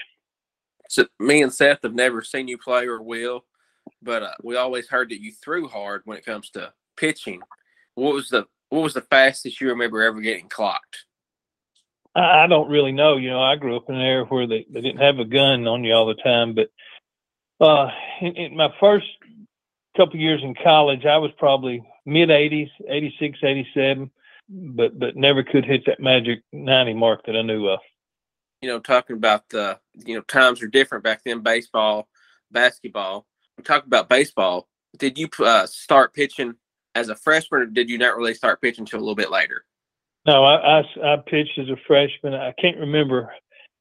So 0.89 1.05
me 1.19 1.41
and 1.41 1.53
Seth 1.53 1.79
have 1.83 1.95
never 1.95 2.21
seen 2.21 2.49
you 2.49 2.57
play 2.57 2.85
or 2.85 3.01
will, 3.01 3.45
but 4.01 4.23
uh, 4.23 4.33
we 4.43 4.57
always 4.57 4.89
heard 4.89 5.09
that 5.11 5.21
you 5.21 5.31
threw 5.31 5.69
hard 5.69 6.01
when 6.03 6.17
it 6.17 6.25
comes 6.25 6.49
to 6.51 6.73
pitching. 6.97 7.41
What 7.95 8.13
was 8.13 8.27
the 8.27 8.45
what 8.67 8.83
was 8.83 8.93
the 8.93 9.01
fastest 9.01 9.61
you 9.61 9.69
remember 9.69 10.01
ever 10.01 10.19
getting 10.19 10.49
clocked? 10.49 11.05
I 12.15 12.45
don't 12.47 12.69
really 12.69 12.91
know. 12.91 13.17
You 13.17 13.31
know, 13.31 13.41
I 13.41 13.55
grew 13.55 13.75
up 13.75 13.89
in 13.89 13.95
an 13.95 14.01
area 14.01 14.25
where 14.25 14.45
they, 14.45 14.65
they 14.69 14.81
didn't 14.81 15.01
have 15.01 15.19
a 15.19 15.25
gun 15.25 15.67
on 15.67 15.83
you 15.83 15.93
all 15.93 16.05
the 16.05 16.13
time. 16.15 16.53
But 16.53 16.69
uh, 17.59 17.89
in, 18.21 18.35
in 18.35 18.57
my 18.57 18.69
first 18.79 19.07
couple 19.97 20.19
years 20.19 20.41
in 20.43 20.53
college, 20.53 21.05
I 21.05 21.17
was 21.17 21.31
probably 21.37 21.83
mid 22.05 22.29
80s, 22.29 22.69
86, 22.87 23.39
87, 23.43 24.11
but 24.49 24.99
but 24.99 25.15
never 25.15 25.43
could 25.43 25.65
hit 25.65 25.85
that 25.87 25.99
magic 25.99 26.43
90 26.51 26.93
mark 26.93 27.25
that 27.25 27.35
I 27.35 27.41
knew 27.41 27.67
of. 27.67 27.79
You 28.61 28.69
know, 28.69 28.79
talking 28.79 29.15
about 29.15 29.49
the 29.49 29.79
you 30.05 30.15
know 30.15 30.21
times 30.21 30.61
are 30.61 30.67
different 30.67 31.03
back 31.03 31.21
then. 31.25 31.41
Baseball, 31.41 32.07
basketball. 32.51 33.25
Talk 33.63 33.85
about 33.85 34.09
baseball. 34.09 34.67
Did 34.97 35.17
you 35.17 35.29
uh, 35.39 35.65
start 35.65 36.13
pitching 36.13 36.55
as 36.95 37.09
a 37.09 37.15
freshman, 37.15 37.61
or 37.61 37.65
did 37.65 37.89
you 37.89 37.97
not 37.97 38.17
really 38.17 38.35
start 38.35 38.61
pitching 38.61 38.83
until 38.83 38.99
a 38.99 39.01
little 39.01 39.15
bit 39.15 39.31
later? 39.31 39.65
No, 40.25 40.43
I, 40.43 40.79
I, 40.79 40.83
I 41.03 41.17
pitched 41.17 41.59
as 41.59 41.69
a 41.69 41.77
freshman. 41.85 42.33
I 42.33 42.53
can't 42.59 42.77
remember 42.77 43.33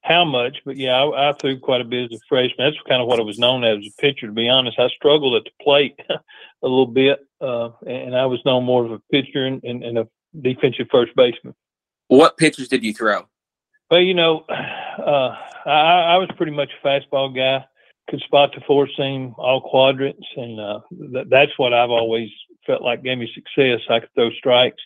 how 0.02 0.24
much, 0.24 0.56
but 0.64 0.76
yeah, 0.76 0.96
I, 0.96 1.30
I 1.30 1.32
threw 1.34 1.58
quite 1.58 1.80
a 1.80 1.84
bit 1.84 2.12
as 2.12 2.18
a 2.18 2.20
freshman. 2.28 2.56
That's 2.58 2.88
kind 2.88 3.00
of 3.00 3.06
what 3.06 3.20
I 3.20 3.22
was 3.22 3.38
known 3.38 3.64
as, 3.64 3.78
as 3.78 3.86
a 3.86 4.00
pitcher. 4.00 4.26
To 4.26 4.32
be 4.32 4.48
honest, 4.48 4.78
I 4.78 4.88
struggled 4.88 5.36
at 5.36 5.44
the 5.44 5.64
plate 5.64 5.98
a 6.10 6.18
little 6.62 6.86
bit. 6.86 7.20
uh, 7.40 7.70
and 7.86 8.16
I 8.16 8.26
was 8.26 8.40
known 8.44 8.64
more 8.64 8.86
as 8.86 8.92
a 8.92 9.02
pitcher 9.12 9.46
and, 9.46 9.62
and, 9.62 9.84
and 9.84 9.98
a 9.98 10.08
defensive 10.40 10.88
first 10.90 11.14
baseman. 11.14 11.54
What 12.08 12.36
pitches 12.36 12.68
did 12.68 12.82
you 12.82 12.92
throw? 12.92 13.26
Well, 13.90 14.00
you 14.00 14.14
know, 14.14 14.40
uh, 14.48 15.36
I, 15.64 16.14
I 16.14 16.16
was 16.16 16.28
pretty 16.36 16.52
much 16.52 16.70
a 16.82 16.86
fastball 16.86 17.34
guy. 17.34 17.64
Could 18.10 18.20
spot 18.22 18.50
the 18.52 18.60
four 18.66 18.88
seam, 18.96 19.32
all 19.38 19.60
quadrants, 19.60 20.26
and 20.36 20.58
uh, 20.58 20.80
th- 20.90 21.28
that's 21.30 21.52
what 21.56 21.72
I've 21.72 21.90
always 21.90 22.28
felt 22.66 22.82
like 22.82 23.04
gave 23.04 23.18
me 23.18 23.30
success. 23.32 23.80
I 23.88 24.00
could 24.00 24.12
throw 24.14 24.30
strikes. 24.32 24.82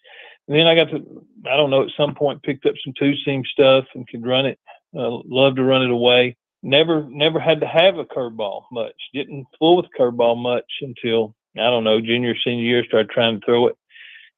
And 0.49 0.57
then 0.57 0.67
I 0.67 0.75
got 0.75 0.91
to, 0.91 1.25
I 1.51 1.57
don't 1.57 1.71
know, 1.71 1.83
at 1.83 1.91
some 1.97 2.15
point 2.15 2.43
picked 2.43 2.67
up 2.67 2.75
some 2.85 2.95
two 2.99 3.15
seam 3.25 3.43
stuff 3.45 3.85
and 3.95 4.07
could 4.09 4.27
run 4.27 4.47
it. 4.47 4.59
Uh, 4.97 5.19
loved 5.27 5.57
to 5.57 5.65
run 5.65 5.83
it 5.83 5.91
away. 5.91 6.37
Never, 6.63 7.05
never 7.09 7.39
had 7.39 7.61
to 7.61 7.67
have 7.67 7.99
a 7.99 8.05
curveball 8.05 8.65
much. 8.73 8.95
Didn't 9.13 9.47
fool 9.59 9.77
with 9.77 9.87
curveball 9.99 10.37
much 10.37 10.71
until 10.81 11.35
I 11.59 11.71
don't 11.71 11.85
know, 11.85 12.01
junior, 12.01 12.35
senior 12.45 12.65
year. 12.65 12.85
Started 12.85 13.11
trying 13.11 13.41
to 13.41 13.47
throw 13.47 13.69
it, 13.69 13.77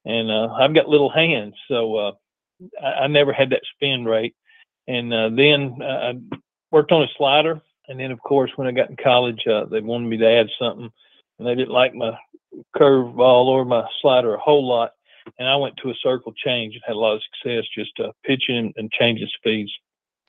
and 0.05 0.31
uh, 0.31 0.49
I've 0.55 0.75
got 0.75 0.89
little 0.89 1.11
hands, 1.11 1.55
so 1.67 1.97
uh, 1.97 2.13
I, 2.83 3.05
I 3.05 3.07
never 3.07 3.33
had 3.33 3.51
that 3.51 3.63
spin 3.75 4.05
rate. 4.05 4.35
And 4.87 5.13
uh, 5.13 5.31
then 5.31 5.79
uh, 5.83 6.13
I 6.13 6.39
worked 6.71 6.93
on 6.93 7.03
a 7.03 7.09
slider, 7.17 7.61
and 7.89 7.99
then 7.99 8.11
of 8.11 8.21
course 8.21 8.51
when 8.57 8.69
I 8.69 8.73
got 8.73 8.91
in 8.91 8.97
college, 8.97 9.47
uh, 9.47 9.65
they 9.65 9.81
wanted 9.81 10.09
me 10.09 10.17
to 10.19 10.31
add 10.31 10.49
something, 10.59 10.91
and 11.39 11.49
they 11.49 11.55
didn't 11.55 11.75
like 11.75 11.95
my 11.95 12.17
curve 12.77 13.17
ball 13.17 13.49
or 13.49 13.65
my 13.65 13.87
slider 14.01 14.35
a 14.35 14.41
whole 14.41 14.67
lot. 14.67 14.93
And 15.39 15.49
I 15.49 15.57
went 15.57 15.77
to 15.79 15.91
a 15.91 15.95
circle 16.03 16.33
change 16.33 16.75
and 16.75 16.83
had 16.87 16.97
a 16.97 16.99
lot 16.99 17.15
of 17.15 17.23
success 17.23 17.65
just 17.75 17.93
uh, 18.01 18.13
pitching 18.25 18.73
and 18.77 18.91
changing 18.93 19.29
speeds. 19.37 19.71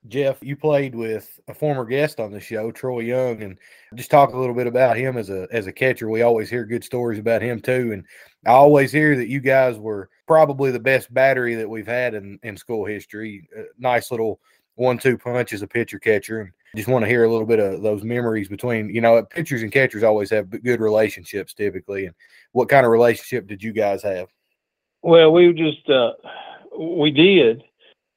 Jeff, 0.07 0.37
you 0.41 0.55
played 0.55 0.95
with 0.95 1.39
a 1.49 1.53
former 1.53 1.83
guest 1.83 2.21
on 2.21 2.31
the 2.31 2.39
show, 2.39 2.71
Troy 2.71 3.01
Young, 3.01 3.43
and 3.43 3.57
just 3.95 4.09
talk 4.09 4.33
a 4.33 4.37
little 4.37 4.55
bit 4.55 4.67
about 4.67 4.95
him 4.95 5.17
as 5.17 5.29
a 5.29 5.45
as 5.51 5.67
a 5.67 5.73
catcher. 5.73 6.09
We 6.09 6.21
always 6.21 6.49
hear 6.49 6.65
good 6.65 6.85
stories 6.85 7.19
about 7.19 7.41
him 7.41 7.59
too, 7.59 7.91
and 7.91 8.05
I 8.45 8.51
always 8.51 8.93
hear 8.93 9.17
that 9.17 9.27
you 9.27 9.41
guys 9.41 9.77
were 9.77 10.09
probably 10.25 10.71
the 10.71 10.79
best 10.79 11.13
battery 11.13 11.55
that 11.55 11.69
we've 11.69 11.87
had 11.87 12.13
in 12.13 12.39
in 12.43 12.55
school 12.55 12.85
history. 12.85 13.49
A 13.57 13.63
nice 13.77 14.09
little 14.09 14.39
one-two 14.75 15.17
punch 15.17 15.51
as 15.51 15.63
a 15.63 15.67
pitcher 15.67 15.99
catcher, 15.99 16.39
and 16.39 16.51
just 16.77 16.87
want 16.87 17.03
to 17.03 17.09
hear 17.09 17.25
a 17.25 17.31
little 17.31 17.47
bit 17.47 17.59
of 17.59 17.81
those 17.81 18.03
memories 18.03 18.47
between 18.47 18.89
you 18.89 19.01
know 19.01 19.21
pitchers 19.25 19.63
and 19.63 19.71
catchers 19.71 20.03
always 20.03 20.29
have 20.29 20.49
good 20.63 20.79
relationships 20.79 21.53
typically, 21.53 22.05
and 22.05 22.15
what 22.53 22.69
kind 22.69 22.85
of 22.85 22.91
relationship 22.93 23.47
did 23.47 23.61
you 23.61 23.73
guys 23.73 24.01
have? 24.01 24.29
Well, 25.01 25.31
we 25.31 25.53
just 25.53 25.89
uh, 25.89 26.13
we 26.77 27.11
did 27.11 27.63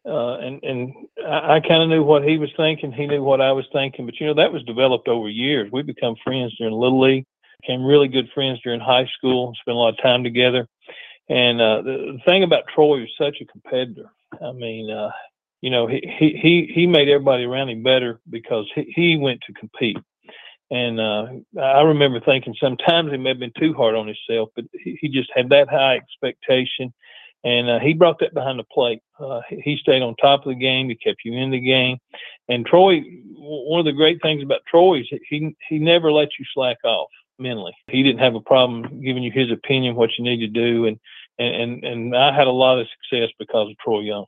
uh, 0.05 0.39
and 0.39 0.63
and 0.65 0.95
I, 1.27 1.57
I 1.57 1.61
kind 1.61 1.83
of 1.83 1.89
knew 1.89 2.03
what 2.03 2.25
he 2.25 2.37
was 2.37 2.51
thinking. 2.57 2.93
He 2.93 3.07
knew 3.07 3.23
what 3.23 3.41
I 3.41 3.53
was 3.53 3.67
thinking. 3.73 4.07
But 4.07 4.19
you 4.19 4.27
know, 4.27 4.35
that 4.35 4.53
was 4.53 4.63
developed 4.65 5.09
over 5.09 5.29
years. 5.29 5.71
We 5.73 5.83
become 5.83 6.17
friends 6.25 6.57
during 6.59 6.75
little 6.75 7.01
league, 7.01 7.25
became 7.61 7.85
really 7.85 8.09
good 8.09 8.29
friends 8.35 8.61
during 8.63 8.81
high 8.81 9.09
school. 9.17 9.55
Spent 9.61 9.77
a 9.77 9.79
lot 9.79 9.95
of 9.95 10.03
time 10.03 10.25
together. 10.25 10.67
And 11.29 11.61
uh, 11.61 11.83
the, 11.83 11.93
the 11.93 12.19
thing 12.27 12.43
about 12.43 12.65
Troy 12.75 13.01
was 13.01 13.11
such 13.17 13.41
a 13.41 13.45
competitor. 13.45 14.11
I 14.45 14.51
mean, 14.53 14.91
uh, 14.91 15.11
you 15.61 15.71
know, 15.71 15.87
he 15.87 16.01
he 16.19 16.71
he 16.75 16.87
made 16.87 17.09
everybody 17.09 17.45
around 17.45 17.69
him 17.69 17.85
better 17.85 18.21
because 18.29 18.67
he, 18.75 18.93
he 18.95 19.17
went 19.17 19.41
to 19.43 19.53
compete. 19.53 19.99
And 20.73 20.99
uh, 20.99 21.27
I 21.61 21.83
remember 21.83 22.19
thinking 22.21 22.55
sometimes 22.59 23.11
he 23.11 23.19
may 23.19 23.31
have 23.31 23.39
been 23.39 23.53
too 23.59 23.75
hard 23.75 23.95
on 23.95 24.07
himself, 24.07 24.49
but 24.57 24.65
he, 24.73 24.99
he 25.01 25.09
just 25.09 25.31
had 25.35 25.51
that 25.51 25.69
high 25.69 25.97
expectation 25.97 26.93
and 27.45 27.69
uh, 27.69 27.79
he 27.81 27.93
brought 27.93 28.21
that 28.21 28.35
behind 28.35 28.59
the 28.59 28.65
plate. 28.65 29.03
Uh, 29.19 29.41
he 29.49 29.77
stayed 29.77 30.03
on 30.03 30.15
top 30.17 30.47
of 30.47 30.51
the 30.51 30.59
game. 30.59 30.89
He 30.89 30.95
kept 30.95 31.23
you 31.25 31.33
in 31.33 31.51
the 31.51 31.61
game. 31.61 31.99
And 32.49 32.65
Troy, 32.65 33.03
one 33.35 33.81
of 33.81 33.87
the 33.87 33.93
great 33.93 34.23
things 34.23 34.43
about 34.43 34.61
Troy 34.69 35.01
is 35.01 35.09
he 35.29 35.55
he 35.69 35.79
never 35.79 36.13
let 36.13 36.29
you 36.39 36.45
slack 36.55 36.79
off 36.85 37.09
mentally. 37.39 37.75
He 37.89 38.03
didn't 38.03 38.21
have 38.21 38.37
a 38.37 38.41
problem 38.41 39.01
giving 39.03 39.23
you 39.23 39.33
his 39.33 39.51
opinion 39.51 39.97
what 39.97 40.11
you 40.19 40.25
need 40.25 40.39
to 40.39 40.47
do, 40.47 40.87
and 40.87 40.99
and 41.39 41.85
and 41.85 42.17
I 42.17 42.35
had 42.35 42.47
a 42.47 42.53
lot 42.53 42.79
of 42.79 42.87
success 42.89 43.31
because 43.39 43.71
of 43.71 43.79
Troy 43.79 44.01
Young. 44.01 44.27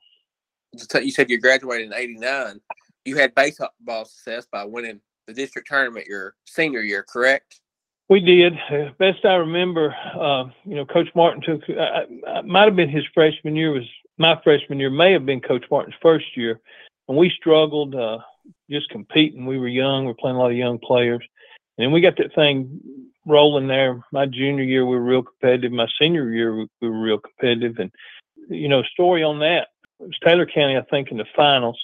You 0.73 1.11
said 1.11 1.29
you 1.29 1.39
graduated 1.39 1.87
in 1.87 1.93
'89. 1.93 2.59
You 3.05 3.17
had 3.17 3.33
baseball 3.35 4.05
success 4.05 4.45
by 4.51 4.65
winning 4.65 4.99
the 5.27 5.33
district 5.33 5.67
tournament 5.67 6.07
your 6.07 6.35
senior 6.45 6.81
year, 6.81 7.03
correct? 7.03 7.59
We 8.07 8.19
did. 8.19 8.53
Best 8.99 9.25
I 9.25 9.33
remember, 9.35 9.95
uh, 10.19 10.45
you 10.63 10.75
know, 10.75 10.85
Coach 10.85 11.09
Martin 11.15 11.41
took. 11.41 11.61
I, 11.69 12.41
might 12.41 12.65
have 12.65 12.75
been 12.75 12.89
his 12.89 13.05
freshman 13.13 13.55
year. 13.55 13.71
Was 13.71 13.83
my 14.17 14.39
freshman 14.43 14.79
year? 14.79 14.91
May 14.91 15.11
have 15.13 15.25
been 15.25 15.41
Coach 15.41 15.65
Martin's 15.71 15.95
first 16.01 16.25
year, 16.37 16.59
and 17.07 17.17
we 17.17 17.31
struggled 17.31 17.95
uh, 17.95 18.19
just 18.69 18.89
competing. 18.89 19.47
We 19.47 19.57
were 19.57 19.67
young. 19.67 20.03
We 20.03 20.09
were 20.09 20.17
playing 20.19 20.35
a 20.35 20.39
lot 20.39 20.51
of 20.51 20.57
young 20.57 20.77
players, 20.77 21.25
and 21.79 21.91
we 21.91 21.99
got 21.99 22.15
that 22.17 22.35
thing 22.35 22.79
rolling 23.25 23.67
there. 23.67 23.99
My 24.11 24.27
junior 24.27 24.63
year, 24.63 24.85
we 24.85 24.97
were 24.97 25.03
real 25.03 25.23
competitive. 25.23 25.71
My 25.71 25.87
senior 25.99 26.31
year, 26.31 26.55
we, 26.55 26.67
we 26.81 26.89
were 26.89 27.01
real 27.01 27.19
competitive, 27.19 27.79
and 27.79 27.91
you 28.49 28.69
know, 28.69 28.83
story 28.83 29.23
on 29.23 29.39
that. 29.39 29.69
It 29.99 30.07
was 30.07 30.19
Taylor 30.23 30.45
County, 30.45 30.77
I 30.77 30.83
think, 30.91 31.09
in 31.09 31.17
the 31.17 31.25
finals, 31.35 31.83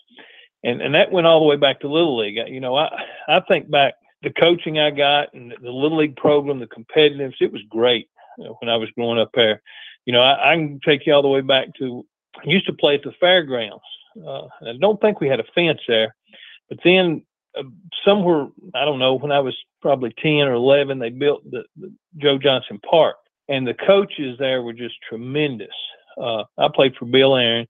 and 0.64 0.82
and 0.82 0.96
that 0.96 1.12
went 1.12 1.28
all 1.28 1.40
the 1.40 1.46
way 1.46 1.56
back 1.56 1.80
to 1.82 1.88
Little 1.88 2.18
League. 2.18 2.38
You 2.48 2.60
know, 2.60 2.76
I 2.76 2.90
I 3.28 3.40
think 3.48 3.70
back 3.70 3.96
the 4.24 4.32
coaching 4.32 4.80
I 4.80 4.92
got 4.92 5.34
and 5.34 5.52
the 5.52 5.72
little 5.72 5.98
league 5.98 6.16
program, 6.16 6.60
the 6.60 6.68
competitiveness, 6.68 7.34
it 7.40 7.52
was 7.52 7.62
great 7.70 8.08
when 8.38 8.70
I 8.70 8.78
was 8.78 8.90
growing 8.92 9.20
up 9.20 9.32
there. 9.34 9.62
You 10.06 10.14
know, 10.14 10.22
I, 10.22 10.54
I, 10.54 10.56
can 10.56 10.80
take 10.86 11.06
you 11.06 11.14
all 11.14 11.22
the 11.22 11.28
way 11.28 11.42
back 11.42 11.68
to 11.80 12.06
I 12.38 12.42
used 12.46 12.66
to 12.68 12.74
play 12.74 12.96
at 12.96 13.04
the 13.04 13.14
fairgrounds. 13.20 13.84
Uh, 14.18 14.46
I 14.66 14.74
don't 14.80 15.00
think 15.02 15.20
we 15.20 15.28
had 15.28 15.40
a 15.40 15.46
fence 15.56 15.80
there, 15.88 16.16
but 16.70 16.80
then 16.84 17.24
uh, 17.58 17.64
somewhere 18.06 18.48
I 18.76 18.86
don't 18.86 19.00
know 19.00 19.16
when 19.16 19.32
I 19.32 19.40
was 19.40 19.56
probably 19.82 20.14
ten 20.22 20.48
or 20.48 20.54
eleven, 20.54 21.00
they 21.00 21.10
built 21.10 21.50
the, 21.50 21.64
the 21.78 21.94
Joe 22.18 22.38
Johnson 22.38 22.80
Park, 22.90 23.18
and 23.50 23.68
the 23.68 23.74
coaches 23.74 24.38
there 24.40 24.62
were 24.62 24.74
just 24.74 24.96
tremendous. 25.08 25.76
Uh, 26.20 26.44
I 26.58 26.68
played 26.74 26.96
for 26.96 27.06
Bill 27.06 27.36
Aaron. 27.36 27.68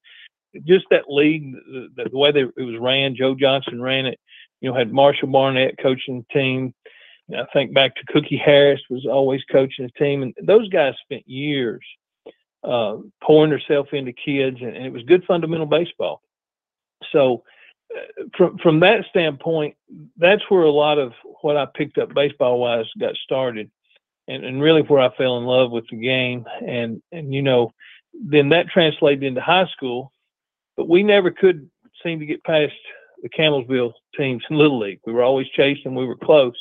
Just 0.65 0.85
that 0.91 1.09
league, 1.09 1.53
the, 1.53 2.09
the 2.11 2.17
way 2.17 2.31
they, 2.31 2.41
it 2.41 2.63
was 2.63 2.79
ran, 2.79 3.15
Joe 3.15 3.35
Johnson 3.35 3.81
ran 3.81 4.05
it 4.05 4.19
you 4.61 4.69
know, 4.69 4.77
had 4.77 4.93
Marshall 4.93 5.27
Barnett 5.27 5.77
coaching 5.81 6.23
the 6.29 6.39
team. 6.39 6.73
I 7.35 7.45
think 7.53 7.73
back 7.73 7.95
to 7.95 8.13
Cookie 8.13 8.41
Harris 8.43 8.81
was 8.89 9.05
always 9.05 9.41
coaching 9.51 9.85
the 9.85 10.03
team, 10.03 10.21
and 10.21 10.33
those 10.41 10.69
guys 10.69 10.93
spent 11.01 11.27
years 11.27 11.81
uh, 12.63 12.97
pouring 13.23 13.51
themselves 13.51 13.89
into 13.91 14.13
kids, 14.13 14.57
and, 14.61 14.75
and, 14.75 14.85
it 14.85 14.93
was 14.93 15.03
good 15.03 15.23
fundamental 15.25 15.65
baseball. 15.65 16.21
So, 17.11 17.43
uh, 17.95 18.23
from 18.37 18.57
from 18.59 18.79
that 18.81 19.05
standpoint, 19.09 19.75
that's 20.17 20.43
where 20.49 20.63
a 20.63 20.71
lot 20.71 20.99
of 20.99 21.13
what 21.41 21.57
I 21.57 21.65
picked 21.73 21.97
up 21.97 22.13
baseball 22.13 22.59
wise 22.59 22.85
got 22.99 23.15
started, 23.15 23.71
and, 24.27 24.45
and 24.45 24.61
really 24.61 24.81
where 24.81 25.01
I 25.01 25.15
fell 25.15 25.37
in 25.37 25.45
love 25.45 25.71
with 25.71 25.85
the 25.89 25.97
game, 25.97 26.45
and 26.65 27.01
and 27.11 27.33
you 27.33 27.41
know, 27.41 27.73
then 28.13 28.49
that 28.49 28.67
translated 28.67 29.23
into 29.23 29.41
high 29.41 29.67
school, 29.67 30.11
but 30.81 30.89
we 30.89 31.03
never 31.03 31.29
could 31.29 31.69
seem 32.03 32.19
to 32.19 32.25
get 32.25 32.43
past 32.43 32.73
the 33.21 33.29
Campbellsville 33.29 33.93
teams 34.17 34.43
in 34.49 34.57
Little 34.57 34.79
League. 34.79 34.99
We 35.05 35.13
were 35.13 35.21
always 35.21 35.47
chasing, 35.49 35.93
we 35.93 36.07
were 36.07 36.15
close. 36.15 36.55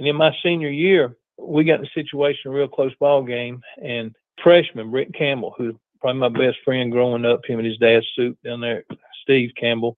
And 0.00 0.08
in 0.08 0.16
my 0.16 0.34
senior 0.42 0.70
year, 0.70 1.16
we 1.38 1.62
got 1.62 1.78
in 1.78 1.86
a 1.86 1.90
situation, 1.90 2.50
a 2.50 2.54
real 2.54 2.66
close 2.66 2.92
ball 2.98 3.22
game, 3.22 3.62
and 3.80 4.12
freshman 4.42 4.90
Rick 4.90 5.14
Campbell, 5.14 5.54
who's 5.56 5.76
probably 6.00 6.18
my 6.18 6.28
best 6.30 6.58
friend 6.64 6.90
growing 6.90 7.24
up, 7.24 7.46
him 7.46 7.60
and 7.60 7.68
his 7.68 7.76
dad 7.76 8.02
Suit 8.16 8.36
down 8.42 8.60
there, 8.60 8.82
Steve 9.22 9.52
Campbell. 9.56 9.96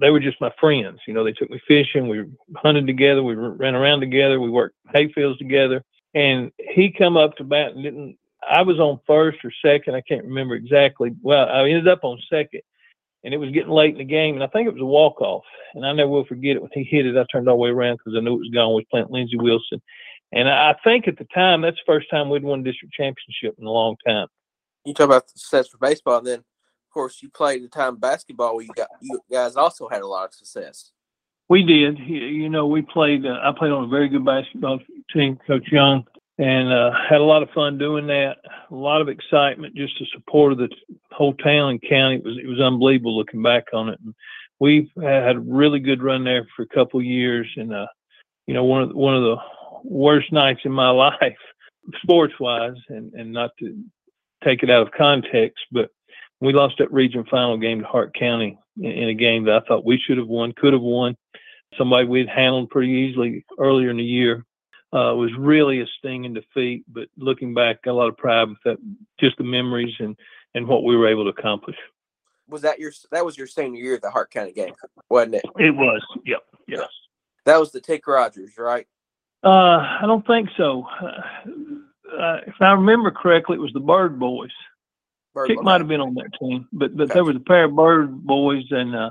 They 0.00 0.10
were 0.10 0.20
just 0.20 0.40
my 0.40 0.52
friends. 0.60 1.00
You 1.08 1.14
know, 1.14 1.24
they 1.24 1.32
took 1.32 1.50
me 1.50 1.60
fishing. 1.66 2.06
We 2.06 2.26
hunted 2.54 2.86
together. 2.86 3.24
We 3.24 3.34
ran 3.34 3.74
around 3.74 4.02
together. 4.02 4.40
We 4.40 4.50
worked 4.50 4.76
hayfields 4.94 5.38
together. 5.38 5.82
And 6.14 6.52
he 6.60 6.92
come 6.92 7.16
up 7.16 7.34
to 7.38 7.44
bat 7.44 7.72
and 7.72 7.82
didn't. 7.82 8.18
I 8.48 8.62
was 8.62 8.78
on 8.78 9.00
first 9.04 9.38
or 9.42 9.50
second. 9.64 9.96
I 9.96 10.00
can't 10.02 10.24
remember 10.24 10.54
exactly. 10.54 11.12
Well, 11.22 11.48
I 11.48 11.68
ended 11.68 11.88
up 11.88 12.04
on 12.04 12.20
second 12.30 12.60
and 13.24 13.32
it 13.32 13.38
was 13.38 13.50
getting 13.50 13.70
late 13.70 13.92
in 13.92 13.98
the 13.98 14.04
game, 14.04 14.34
and 14.34 14.44
I 14.44 14.46
think 14.48 14.68
it 14.68 14.74
was 14.74 14.82
a 14.82 14.86
walk 14.86 15.20
off. 15.20 15.44
And 15.74 15.84
I 15.84 15.92
never 15.92 16.10
will 16.10 16.26
forget 16.26 16.56
it 16.56 16.62
when 16.62 16.70
he 16.72 16.84
hit 16.84 17.06
it. 17.06 17.16
I 17.16 17.24
turned 17.32 17.48
all 17.48 17.56
the 17.56 17.60
way 17.60 17.70
around 17.70 17.96
because 17.96 18.16
I 18.16 18.20
knew 18.20 18.34
it 18.34 18.38
was 18.38 18.50
gone. 18.52 18.74
We 18.74 18.86
playing 18.90 19.06
Lindsey 19.10 19.36
Wilson, 19.36 19.82
and 20.32 20.48
I 20.48 20.74
think 20.84 21.08
at 21.08 21.18
the 21.18 21.26
time 21.34 21.62
that's 21.62 21.76
the 21.76 21.92
first 21.92 22.10
time 22.10 22.28
we'd 22.28 22.44
won 22.44 22.60
a 22.60 22.64
district 22.64 22.94
championship 22.94 23.56
in 23.58 23.66
a 23.66 23.70
long 23.70 23.96
time. 24.06 24.28
You 24.84 24.94
talk 24.94 25.06
about 25.06 25.30
success 25.30 25.68
for 25.68 25.78
baseball, 25.78 26.18
and 26.18 26.26
then 26.26 26.38
of 26.38 26.92
course 26.92 27.22
you 27.22 27.30
played 27.30 27.64
the 27.64 27.68
time 27.68 27.96
basketball 27.96 28.54
where 28.56 28.64
you 28.64 28.72
got 28.76 28.88
you 29.00 29.18
guys 29.30 29.56
also 29.56 29.88
had 29.88 30.02
a 30.02 30.06
lot 30.06 30.26
of 30.26 30.34
success. 30.34 30.92
We 31.48 31.62
did. 31.62 31.98
You 31.98 32.48
know, 32.48 32.66
we 32.66 32.82
played. 32.82 33.26
Uh, 33.26 33.38
I 33.42 33.52
played 33.56 33.72
on 33.72 33.84
a 33.84 33.88
very 33.88 34.08
good 34.08 34.24
basketball 34.24 34.80
team. 35.12 35.38
Coach 35.46 35.68
Young 35.70 36.04
and 36.38 36.72
uh, 36.72 36.90
had 37.08 37.20
a 37.20 37.24
lot 37.24 37.42
of 37.42 37.50
fun 37.50 37.78
doing 37.78 38.06
that. 38.08 38.38
A 38.70 38.74
lot 38.74 39.00
of 39.00 39.08
excitement, 39.08 39.74
just 39.74 39.94
the 39.98 40.06
support 40.12 40.52
of 40.52 40.58
the 40.58 40.68
whole 41.12 41.34
town 41.34 41.70
and 41.70 41.82
county. 41.82 42.16
It 42.16 42.24
was 42.24 42.38
it 42.38 42.48
was 42.48 42.60
unbelievable 42.60 43.16
looking 43.16 43.42
back 43.42 43.64
on 43.72 43.88
it. 43.88 44.00
And 44.04 44.14
we 44.58 44.90
had 45.00 45.36
a 45.36 45.40
really 45.40 45.80
good 45.80 46.02
run 46.02 46.24
there 46.24 46.46
for 46.56 46.62
a 46.62 46.74
couple 46.74 47.00
years, 47.02 47.46
and 47.56 47.72
uh, 47.72 47.86
you 48.46 48.54
know 48.54 48.64
one 48.64 48.82
of 48.82 48.88
the, 48.90 48.96
one 48.96 49.14
of 49.14 49.22
the 49.22 49.36
worst 49.84 50.32
nights 50.32 50.60
in 50.64 50.72
my 50.72 50.90
life, 50.90 51.36
sports 52.02 52.34
wise, 52.40 52.76
and 52.88 53.12
and 53.14 53.32
not 53.32 53.50
to 53.60 53.78
take 54.42 54.62
it 54.62 54.70
out 54.70 54.86
of 54.86 54.92
context, 54.92 55.64
but 55.70 55.90
we 56.40 56.52
lost 56.52 56.74
that 56.78 56.92
region 56.92 57.24
final 57.30 57.56
game 57.56 57.80
to 57.80 57.86
Hart 57.86 58.14
County 58.14 58.58
in, 58.78 58.90
in 58.90 59.08
a 59.08 59.14
game 59.14 59.44
that 59.44 59.54
I 59.54 59.66
thought 59.66 59.84
we 59.84 59.98
should 59.98 60.18
have 60.18 60.26
won, 60.26 60.52
could 60.52 60.72
have 60.72 60.82
won. 60.82 61.16
Somebody 61.78 62.06
we'd 62.06 62.28
handled 62.28 62.70
pretty 62.70 62.92
easily 62.92 63.44
earlier 63.58 63.90
in 63.90 63.96
the 63.96 64.04
year 64.04 64.44
uh, 64.94 65.14
was 65.14 65.30
really 65.36 65.80
a 65.80 65.86
sting 65.98 66.22
stinging 66.22 66.34
defeat. 66.34 66.84
But 66.88 67.08
looking 67.16 67.52
back, 67.52 67.78
a 67.86 67.92
lot 67.92 68.08
of 68.08 68.16
pride 68.16 68.48
with 68.48 68.58
that, 68.64 68.78
just 69.18 69.36
the 69.36 69.44
memories 69.44 69.94
and 69.98 70.16
and 70.54 70.66
what 70.68 70.84
we 70.84 70.96
were 70.96 71.08
able 71.08 71.24
to 71.24 71.38
accomplish. 71.38 71.76
Was 72.48 72.62
that 72.62 72.78
your 72.78 72.92
that 73.10 73.24
was 73.24 73.36
your 73.36 73.46
senior 73.46 73.82
year 73.82 73.94
at 73.94 74.02
the 74.02 74.10
Hart 74.10 74.30
County 74.30 74.52
game, 74.52 74.74
wasn't 75.08 75.36
it? 75.36 75.44
It 75.58 75.74
was. 75.74 76.02
Yep. 76.24 76.42
Yes. 76.68 76.88
That 77.44 77.58
was 77.58 77.72
the 77.72 77.80
Tick 77.80 78.06
Rogers, 78.06 78.52
right? 78.56 78.86
Uh, 79.42 79.98
I 80.00 80.02
don't 80.06 80.26
think 80.26 80.48
so. 80.56 80.86
Uh, 81.02 82.16
uh, 82.18 82.40
if 82.46 82.54
I 82.60 82.72
remember 82.72 83.10
correctly, 83.10 83.56
it 83.56 83.60
was 83.60 83.72
the 83.74 83.80
Bird 83.80 84.18
Boys. 84.18 84.52
Bird 85.34 85.48
Tick 85.48 85.62
might 85.62 85.80
have 85.80 85.88
been 85.88 86.00
on 86.00 86.14
that 86.14 86.30
team, 86.40 86.68
but 86.72 86.96
but 86.96 87.04
Okay. 87.04 87.14
there 87.14 87.24
was 87.24 87.36
a 87.36 87.40
pair 87.40 87.64
of 87.64 87.74
Bird 87.74 88.24
Boys, 88.24 88.64
and 88.70 88.94
uh, 88.94 89.10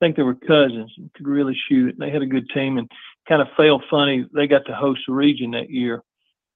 think 0.00 0.16
they 0.16 0.22
were 0.22 0.34
cousins 0.34 0.92
and 0.98 1.12
could 1.14 1.26
really 1.26 1.56
shoot. 1.68 1.94
And 1.94 1.98
They 1.98 2.10
had 2.10 2.22
a 2.22 2.26
good 2.26 2.48
team, 2.50 2.78
and 2.78 2.90
kind 3.28 3.42
of 3.42 3.48
fell 3.56 3.82
funny. 3.90 4.26
They 4.34 4.46
got 4.46 4.66
to 4.66 4.74
host 4.74 5.00
the 5.06 5.14
region 5.14 5.52
that 5.52 5.70
year, 5.70 6.02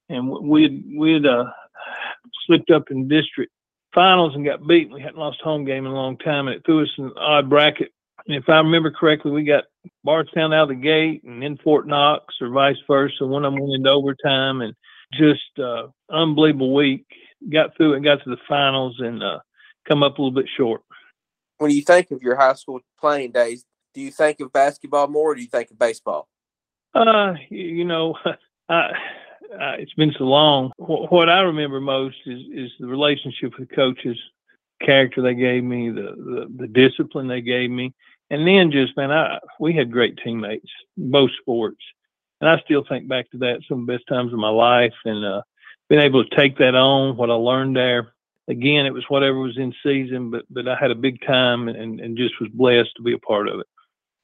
and 0.08 0.28
we'd 0.28 0.84
we'd 0.96 1.26
uh, 1.26 1.44
slipped 2.46 2.70
up 2.70 2.90
in 2.90 3.08
district 3.08 3.52
finals 3.94 4.34
and 4.34 4.44
got 4.44 4.66
beat. 4.66 4.92
We 4.92 5.00
hadn't 5.00 5.18
lost 5.18 5.40
home 5.40 5.64
game 5.64 5.86
in 5.86 5.92
a 5.92 5.94
long 5.94 6.18
time, 6.18 6.48
and 6.48 6.56
it 6.56 6.62
threw 6.64 6.82
us 6.82 6.90
in 6.98 7.06
an 7.06 7.12
odd 7.16 7.48
bracket. 7.48 7.92
And 8.26 8.36
if 8.36 8.48
I 8.48 8.56
remember 8.58 8.90
correctly, 8.90 9.30
we 9.30 9.44
got 9.44 9.64
Bardstown 10.04 10.52
out 10.52 10.64
of 10.64 10.68
the 10.68 10.74
gate, 10.74 11.22
and 11.24 11.42
then 11.42 11.58
Fort 11.62 11.86
Knox, 11.86 12.34
or 12.40 12.50
vice 12.50 12.76
versa. 12.86 13.26
One 13.26 13.44
of 13.44 13.52
them 13.52 13.60
went 13.60 13.74
into 13.74 13.90
overtime, 13.90 14.60
and 14.60 14.74
just 15.14 15.58
uh, 15.58 15.88
unbelievable 16.10 16.74
week. 16.74 17.06
Got 17.52 17.76
through 17.76 17.94
and 17.94 18.04
got 18.04 18.22
to 18.24 18.30
the 18.30 18.38
finals, 18.48 18.96
and 18.98 19.22
uh, 19.22 19.38
come 19.88 20.02
up 20.02 20.18
a 20.18 20.22
little 20.22 20.34
bit 20.34 20.50
short. 20.56 20.82
When 21.58 21.70
you 21.70 21.82
think 21.82 22.10
of 22.10 22.22
your 22.22 22.36
high 22.36 22.54
school 22.54 22.80
playing 23.00 23.32
days, 23.32 23.64
do 23.94 24.00
you 24.00 24.10
think 24.10 24.40
of 24.40 24.52
basketball 24.52 25.06
more, 25.06 25.32
or 25.32 25.34
do 25.34 25.40
you 25.40 25.48
think 25.48 25.70
of 25.70 25.78
baseball? 25.78 26.28
Uh, 26.96 27.34
you, 27.50 27.84
know, 27.84 28.14
I, 28.68 28.90
I, 29.60 29.74
it's 29.74 29.92
been 29.94 30.14
so 30.16 30.24
long. 30.24 30.72
What, 30.78 31.12
what 31.12 31.28
I 31.28 31.40
remember 31.40 31.80
most 31.80 32.16
is 32.24 32.40
is 32.52 32.70
the 32.80 32.86
relationship 32.86 33.52
with 33.58 33.68
the 33.68 33.74
coaches, 33.74 34.16
character 34.80 35.20
they 35.20 35.34
gave 35.34 35.62
me, 35.62 35.90
the, 35.90 36.14
the 36.16 36.46
the 36.56 36.66
discipline 36.66 37.28
they 37.28 37.42
gave 37.42 37.70
me, 37.70 37.92
and 38.30 38.46
then 38.46 38.72
just 38.72 38.96
man, 38.96 39.12
I 39.12 39.38
we 39.60 39.74
had 39.74 39.92
great 39.92 40.18
teammates, 40.24 40.70
both 40.96 41.30
sports, 41.40 41.82
and 42.40 42.48
I 42.48 42.60
still 42.64 42.84
think 42.88 43.08
back 43.08 43.30
to 43.32 43.38
that 43.38 43.60
some 43.68 43.80
of 43.80 43.86
the 43.86 43.92
best 43.92 44.08
times 44.08 44.32
of 44.32 44.38
my 44.38 44.48
life, 44.48 44.94
and 45.04 45.24
uh, 45.24 45.42
being 45.90 46.00
able 46.00 46.24
to 46.24 46.36
take 46.36 46.56
that 46.58 46.74
on, 46.74 47.16
what 47.16 47.30
I 47.30 47.34
learned 47.34 47.76
there. 47.76 48.14
Again, 48.48 48.86
it 48.86 48.94
was 48.94 49.04
whatever 49.08 49.38
was 49.38 49.58
in 49.58 49.74
season, 49.82 50.30
but 50.30 50.44
but 50.48 50.66
I 50.66 50.76
had 50.76 50.90
a 50.90 50.94
big 50.94 51.20
time 51.26 51.68
and 51.68 52.00
and 52.00 52.16
just 52.16 52.40
was 52.40 52.48
blessed 52.54 52.96
to 52.96 53.02
be 53.02 53.12
a 53.12 53.18
part 53.18 53.48
of 53.48 53.60
it. 53.60 53.66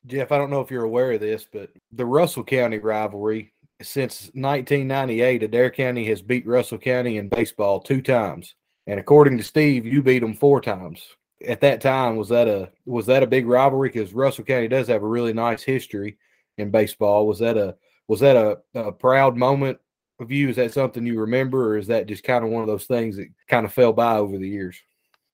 Jeff, 0.06 0.32
I 0.32 0.38
don't 0.38 0.50
know 0.50 0.60
if 0.60 0.70
you're 0.70 0.84
aware 0.84 1.12
of 1.12 1.20
this, 1.20 1.46
but 1.50 1.70
the 1.92 2.06
Russell 2.06 2.44
County 2.44 2.78
rivalry 2.78 3.52
since 3.80 4.30
1998, 4.34 5.42
Adair 5.42 5.70
County 5.70 6.04
has 6.06 6.22
beat 6.22 6.46
Russell 6.46 6.78
County 6.78 7.18
in 7.18 7.28
baseball 7.28 7.80
two 7.80 8.00
times, 8.00 8.54
and 8.86 8.98
according 8.98 9.38
to 9.38 9.44
Steve, 9.44 9.86
you 9.86 10.02
beat 10.02 10.20
them 10.20 10.34
four 10.34 10.60
times. 10.60 11.02
At 11.46 11.60
that 11.62 11.80
time, 11.80 12.16
was 12.16 12.28
that 12.28 12.46
a 12.46 12.70
was 12.86 13.06
that 13.06 13.22
a 13.22 13.26
big 13.26 13.46
rivalry? 13.46 13.88
Because 13.88 14.12
Russell 14.12 14.44
County 14.44 14.68
does 14.68 14.86
have 14.88 15.02
a 15.02 15.08
really 15.08 15.32
nice 15.32 15.62
history 15.62 16.16
in 16.58 16.70
baseball. 16.70 17.26
Was 17.26 17.40
that 17.40 17.56
a 17.56 17.76
was 18.06 18.20
that 18.20 18.36
a, 18.36 18.58
a 18.78 18.92
proud 18.92 19.36
moment 19.36 19.78
of 20.20 20.30
you? 20.30 20.48
Is 20.48 20.56
that 20.56 20.72
something 20.72 21.04
you 21.04 21.18
remember, 21.18 21.72
or 21.72 21.78
is 21.78 21.88
that 21.88 22.06
just 22.06 22.22
kind 22.22 22.44
of 22.44 22.50
one 22.50 22.62
of 22.62 22.68
those 22.68 22.86
things 22.86 23.16
that 23.16 23.28
kind 23.48 23.66
of 23.66 23.72
fell 23.72 23.92
by 23.92 24.18
over 24.18 24.38
the 24.38 24.48
years? 24.48 24.76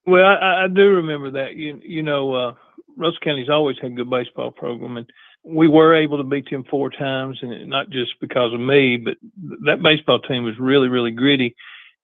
Well, 0.07 0.25
I, 0.25 0.65
I 0.65 0.69
do 0.69 0.89
remember 0.89 1.31
that. 1.33 1.57
You 1.57 1.79
you 1.85 2.03
know, 2.03 2.33
uh, 2.33 2.55
Russell 2.99 3.21
County's 3.23 3.49
always 3.49 3.77
had 3.81 3.93
a 3.93 3.95
good 3.95 4.11
baseball 4.11 4.51
program, 4.51 4.97
and 4.97 5.11
we 5.45 5.69
were 5.69 5.95
able 5.95 6.19
to 6.19 6.25
beat 6.25 6.51
them 6.51 6.65
four 6.65 6.91
times, 6.91 7.39
and 7.43 7.69
not 7.69 7.91
just 7.91 8.13
because 8.21 8.53
of 8.53 8.61
me, 8.61 8.97
but 8.97 9.17
that 9.65 9.83
baseball 9.83 10.19
team 10.19 10.45
was 10.45 10.59
really 10.59 10.89
really 10.89 11.13
gritty. 11.13 11.55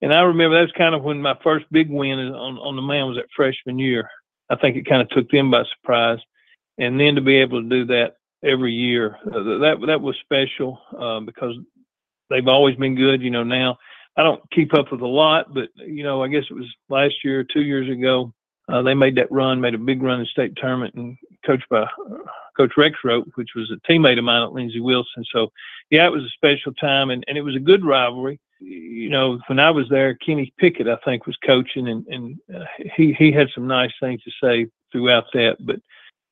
And 0.01 0.13
I 0.13 0.21
remember 0.21 0.59
that's 0.59 0.77
kind 0.77 0.95
of 0.95 1.03
when 1.03 1.21
my 1.21 1.37
first 1.43 1.67
big 1.71 1.91
win 1.91 2.19
on 2.19 2.59
on 2.59 2.77
the 2.77 2.83
mound 2.83 3.11
was 3.11 3.19
that 3.19 3.29
freshman 3.37 3.79
year. 3.79 4.09
I 4.49 4.57
think 4.57 4.77
it 4.77 4.89
kind 4.89 5.03
of 5.03 5.09
took 5.11 5.29
them 5.31 5.51
by 5.51 5.65
surprise, 5.65 6.21
and 6.79 6.99
then 6.99 7.17
to 7.17 7.21
be 7.21 7.37
able 7.37 7.63
to 7.63 7.69
do 7.69 7.85
that 7.87 8.17
every 8.45 8.73
year, 8.73 9.17
uh, 9.27 9.43
that 9.59 9.79
that 9.87 10.01
was 10.01 10.17
special 10.21 10.81
uh, 10.99 11.21
because 11.21 11.57
they've 12.31 12.47
always 12.47 12.77
been 12.77 12.95
good. 12.95 13.21
You 13.21 13.31
know, 13.31 13.45
now 13.45 13.79
I 14.17 14.23
don't 14.23 14.43
keep 14.51 14.75
up 14.75 14.93
with 14.93 15.01
a 15.01 15.07
lot, 15.07 15.53
but 15.53 15.71
you 15.77 16.05
know, 16.05 16.23
I 16.23 16.29
guess 16.29 16.45
it 16.49 16.55
was 16.55 16.73
last 16.89 17.15
year, 17.25 17.45
two 17.45 17.63
years 17.63 17.91
ago, 17.91 18.33
uh, 18.69 18.83
they 18.83 18.95
made 18.95 19.17
that 19.17 19.31
run, 19.31 19.61
made 19.61 19.75
a 19.75 19.79
big 19.79 20.03
run 20.03 20.21
in 20.21 20.27
state 20.27 20.57
tournament, 20.57 20.95
and 20.95 21.17
coached 21.45 21.69
by 21.69 21.87
Coach 22.57 22.73
Rex 22.77 22.97
Rope, 23.05 23.29
which 23.35 23.51
was 23.55 23.71
a 23.71 23.91
teammate 23.91 24.19
of 24.19 24.25
mine 24.25 24.43
at 24.43 24.53
Lindsey 24.53 24.81
Wilson. 24.81 25.25
So, 25.33 25.53
yeah, 25.91 26.07
it 26.07 26.13
was 26.13 26.25
a 26.25 26.31
special 26.31 26.73
time, 26.75 27.11
and, 27.11 27.25
and 27.29 27.37
it 27.37 27.43
was 27.43 27.57
a 27.57 27.61
good 27.61 27.85
rivalry. 27.85 28.41
You 28.61 29.11
know, 29.11 29.39
when 29.49 29.59
I 29.59 29.71
was 29.71 29.89
there, 29.91 30.15
Kenny 30.15 30.53
Pickett, 30.59 30.89
I 30.89 30.97
think, 31.05 31.27
was 31.27 31.37
coaching, 31.45 31.89
and 31.89 32.07
and 32.07 32.39
uh, 32.55 32.65
he 32.97 33.13
he 33.13 33.31
had 33.31 33.49
some 33.55 33.67
nice 33.67 33.93
things 34.01 34.23
to 34.23 34.31
say 34.43 34.67
throughout 34.91 35.27
that. 35.35 35.57
But 35.61 35.77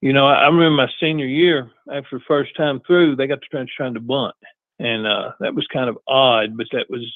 you 0.01 0.13
know, 0.13 0.27
I, 0.27 0.35
I 0.35 0.47
remember 0.47 0.71
my 0.71 0.91
senior 0.99 1.27
year 1.27 1.71
after 1.93 2.19
the 2.19 2.25
first 2.27 2.57
time 2.57 2.81
through, 2.87 3.17
they 3.17 3.27
got 3.27 3.43
to 3.43 3.49
trying 3.49 3.69
trying 3.77 3.95
to 3.95 4.01
bunt 4.01 4.35
and 4.83 5.07
uh, 5.07 5.33
that 5.39 5.55
was 5.55 5.67
kind 5.69 5.89
of 5.89 5.99
odd, 6.09 6.57
but 6.57 6.67
that 6.73 6.91
was 6.91 7.07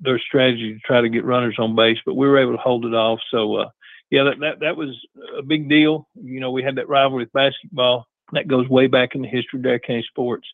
their 0.00 0.18
strategy 0.18 0.74
to 0.74 0.80
try 0.80 1.00
to 1.00 1.08
get 1.08 1.24
runners 1.24 1.56
on 1.58 1.74
base. 1.74 1.98
But 2.04 2.14
we 2.14 2.28
were 2.28 2.38
able 2.38 2.52
to 2.52 2.58
hold 2.58 2.84
it 2.84 2.94
off. 2.94 3.20
So 3.30 3.56
uh, 3.56 3.70
yeah, 4.10 4.24
that, 4.24 4.40
that 4.40 4.60
that 4.60 4.76
was 4.76 4.90
a 5.36 5.42
big 5.42 5.68
deal. 5.68 6.08
You 6.14 6.40
know, 6.40 6.50
we 6.50 6.62
had 6.62 6.76
that 6.76 6.88
rivalry 6.88 7.24
with 7.24 7.32
basketball 7.32 8.06
that 8.32 8.48
goes 8.48 8.68
way 8.68 8.86
back 8.86 9.14
in 9.14 9.22
the 9.22 9.28
history 9.28 9.58
of 9.58 9.64
Adair 9.64 9.78
County 9.78 10.04
sports, 10.08 10.46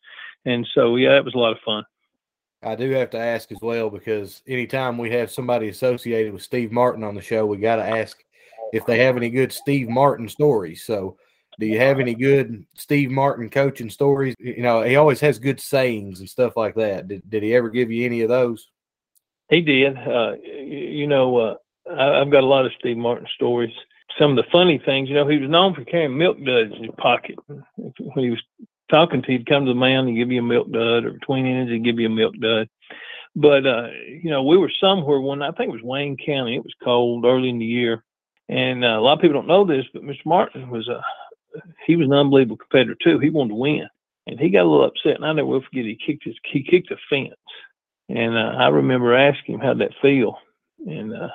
and 0.45 0.67
so 0.75 0.97
yeah, 0.97 1.11
that 1.11 1.25
was 1.25 1.35
a 1.35 1.39
lot 1.39 1.53
of 1.53 1.59
fun. 1.65 1.85
I 2.65 2.77
do 2.77 2.91
have 2.91 3.11
to 3.11 3.19
ask 3.19 3.51
as 3.51 3.59
well 3.61 3.91
because 3.91 4.41
anytime 4.47 4.97
we 4.97 5.11
have 5.11 5.33
somebody 5.33 5.69
associated 5.69 6.33
with 6.33 6.43
Steve 6.43 6.71
Martin 6.71 7.03
on 7.03 7.15
the 7.15 7.21
show, 7.21 7.45
we 7.45 7.57
got 7.57 7.77
to 7.77 7.89
ask 7.89 8.23
if 8.73 8.87
they 8.87 8.99
have 9.05 9.17
any 9.17 9.31
good 9.31 9.53
Steve 9.53 9.89
Martin 9.89 10.29
stories. 10.29 10.85
So, 10.85 11.17
do 11.59 11.67
you 11.67 11.79
have 11.79 12.01
any 12.01 12.15
good 12.15 12.65
Steve 12.75 13.11
Martin 13.11 13.51
coaching 13.51 13.91
stories? 13.91 14.35
You 14.39 14.63
know, 14.63 14.83
he 14.83 14.97
always 14.97 15.21
has 15.21 15.39
good 15.39 15.61
sayings 15.61 16.21
and 16.21 16.29
stuff 16.29 16.57
like 16.57 16.75
that. 16.77 17.09
Did, 17.09 17.29
did 17.29 17.43
he 17.43 17.55
ever 17.55 17.69
give 17.69 17.91
you 17.91 18.07
any 18.07 18.23
of 18.23 18.29
those? 18.29 18.71
He 19.51 19.61
did. 19.61 19.97
Uh, 19.99 20.33
you, 20.43 20.79
you 20.79 21.07
know, 21.07 21.37
uh, 21.37 21.55
I've 21.91 22.31
got 22.31 22.45
a 22.45 22.47
lot 22.47 22.67
of 22.67 22.73
Steve 22.79 22.97
Martin 22.97 23.27
stories. 23.35 23.73
Some 24.19 24.31
of 24.31 24.37
the 24.37 24.51
funny 24.53 24.81
things, 24.85 25.09
you 25.09 25.15
know, 25.15 25.27
he 25.27 25.39
was 25.39 25.51
known 25.51 25.75
for 25.75 25.85
carrying 25.85 26.17
milk 26.17 26.37
duds 26.45 26.73
in 26.77 26.85
his 26.85 26.95
pocket. 26.99 27.37
When 27.47 28.25
he 28.25 28.31
was 28.31 28.43
talking 28.91 29.23
to 29.23 29.33
you, 29.33 29.39
he'd 29.39 29.49
come 29.49 29.65
to 29.65 29.71
the 29.71 29.79
mound 29.79 30.09
and 30.09 30.17
give 30.17 30.31
you 30.31 30.41
a 30.41 30.45
milk 30.45 30.71
dud, 30.71 31.05
or 31.05 31.13
between 31.13 31.47
innings, 31.47 31.71
he'd 31.71 31.85
give 31.85 31.99
you 31.99 32.07
a 32.07 32.11
milk 32.11 32.35
dud. 32.41 32.69
But, 33.35 33.67
uh, 33.67 33.89
you 34.07 34.31
know, 34.31 34.43
we 34.43 34.59
were 34.59 34.71
somewhere 34.81 35.21
when 35.21 35.43
I 35.43 35.51
think 35.53 35.71
it 35.71 35.73
was 35.73 35.83
Wayne 35.83 36.17
County. 36.19 36.57
It 36.57 36.65
was 36.65 36.75
cold 36.85 37.25
early 37.25 37.49
in 37.49 37.59
the 37.59 37.65
year. 37.65 38.05
And 38.49 38.85
uh, 38.85 38.99
a 38.99 39.01
lot 39.01 39.15
of 39.15 39.21
people 39.21 39.35
don't 39.35 39.49
know 39.49 39.65
this, 39.65 39.87
but 39.95 40.03
Mr. 40.03 40.27
Martin 40.27 40.69
was 40.69 40.87
a, 40.89 41.03
he 41.87 41.97
was 41.97 42.07
an 42.07 42.13
unbelievable 42.13 42.59
competitor 42.59 42.97
too. 43.03 43.19
He 43.19 43.31
wanted 43.31 43.51
to 43.51 43.55
win. 43.55 43.89
And 44.27 44.39
he 44.39 44.51
got 44.51 44.63
a 44.63 44.69
little 44.69 44.87
upset, 44.87 45.17
and 45.17 45.25
I 45.25 45.33
never 45.33 45.49
will 45.49 45.63
forget. 45.63 45.85
He 45.85 45.97
kicked 45.97 46.25
his, 46.25 46.37
he 46.45 46.63
kicked 46.63 46.93
a 46.93 46.97
fence, 47.11 47.35
and 48.09 48.37
uh, 48.37 48.53
I 48.57 48.69
remember 48.69 49.15
asking 49.15 49.57
him 49.57 49.61
how'd 49.61 49.81
that 49.81 49.95
feel, 50.01 50.39
and 50.87 51.13
uh, 51.13 51.29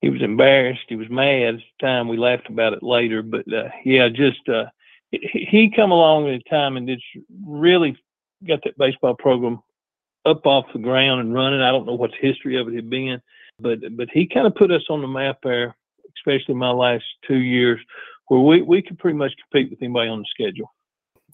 he 0.00 0.10
was 0.10 0.22
embarrassed. 0.22 0.84
He 0.88 0.96
was 0.96 1.10
mad 1.10 1.54
at 1.54 1.54
the 1.56 1.86
time. 1.86 2.08
We 2.08 2.16
laughed 2.16 2.48
about 2.48 2.72
it 2.72 2.82
later, 2.82 3.22
but 3.22 3.50
uh, 3.52 3.68
yeah, 3.84 4.08
just 4.08 4.48
uh, 4.48 4.64
he, 5.10 5.72
come 5.74 5.90
along 5.90 6.28
at 6.28 6.34
a 6.34 6.50
time 6.50 6.76
and 6.76 6.86
did 6.86 7.02
really 7.44 7.96
got 8.46 8.60
that 8.64 8.78
baseball 8.78 9.14
program 9.14 9.60
up 10.24 10.46
off 10.46 10.66
the 10.72 10.78
ground 10.78 11.20
and 11.20 11.34
running. 11.34 11.60
I 11.60 11.70
don't 11.70 11.86
know 11.86 11.94
what 11.94 12.12
the 12.12 12.26
history 12.28 12.58
of 12.58 12.68
it 12.68 12.74
had 12.74 12.88
been, 12.88 13.20
but 13.58 13.80
but 13.96 14.08
he 14.10 14.26
kind 14.26 14.46
of 14.46 14.54
put 14.54 14.70
us 14.70 14.84
on 14.88 15.02
the 15.02 15.08
map 15.08 15.38
there, 15.42 15.76
especially 16.16 16.54
my 16.54 16.70
last 16.70 17.04
two 17.26 17.38
years, 17.38 17.80
where 18.28 18.40
we 18.40 18.62
we 18.62 18.82
could 18.82 18.98
pretty 18.98 19.18
much 19.18 19.32
compete 19.36 19.70
with 19.70 19.82
anybody 19.82 20.08
on 20.08 20.20
the 20.20 20.26
schedule. 20.30 20.72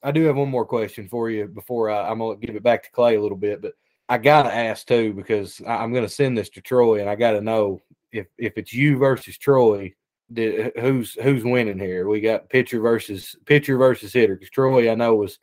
I 0.02 0.12
do 0.12 0.24
have 0.24 0.36
one 0.36 0.50
more 0.50 0.66
question 0.66 1.08
for 1.08 1.30
you 1.30 1.46
before 1.46 1.90
I, 1.90 2.08
I'm 2.08 2.18
going 2.18 2.38
to 2.38 2.46
give 2.46 2.56
it 2.56 2.62
back 2.62 2.82
to 2.84 2.90
Clay 2.90 3.16
a 3.16 3.20
little 3.20 3.36
bit, 3.36 3.62
but 3.62 3.72
I 4.08 4.18
got 4.18 4.44
to 4.44 4.54
ask 4.54 4.86
too 4.86 5.12
because 5.14 5.60
I, 5.66 5.76
I'm 5.76 5.92
to 5.92 6.08
send 6.08 6.36
this 6.36 6.50
to 6.50 6.60
Troy 6.60 7.00
and 7.00 7.08
I 7.08 7.16
got 7.16 7.32
to 7.32 7.40
know 7.40 7.80
if 8.16 8.26
if 8.38 8.52
it's 8.56 8.72
you 8.72 8.98
versus 8.98 9.38
Troy, 9.38 9.94
who's 10.34 11.14
who's 11.14 11.44
winning 11.44 11.78
here? 11.78 12.08
We 12.08 12.20
got 12.20 12.50
pitcher 12.50 12.80
versus 12.80 13.36
pitcher 13.44 13.76
versus 13.76 14.12
hitter 14.12 14.34
because 14.34 14.50
Troy 14.50 14.90
I 14.90 14.94
know 14.94 15.14
was 15.14 15.38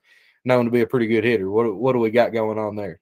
known 0.46 0.66
to 0.66 0.72
be 0.72 0.82
a 0.82 0.88
pretty 0.88 1.08
good 1.08 1.24
hitter. 1.24 1.50
What 1.50 1.74
what 1.76 1.94
do 1.94 2.00
we 2.00 2.12
got 2.12 2.34
going 2.34 2.60
on 2.60 2.76
there? 2.76 3.00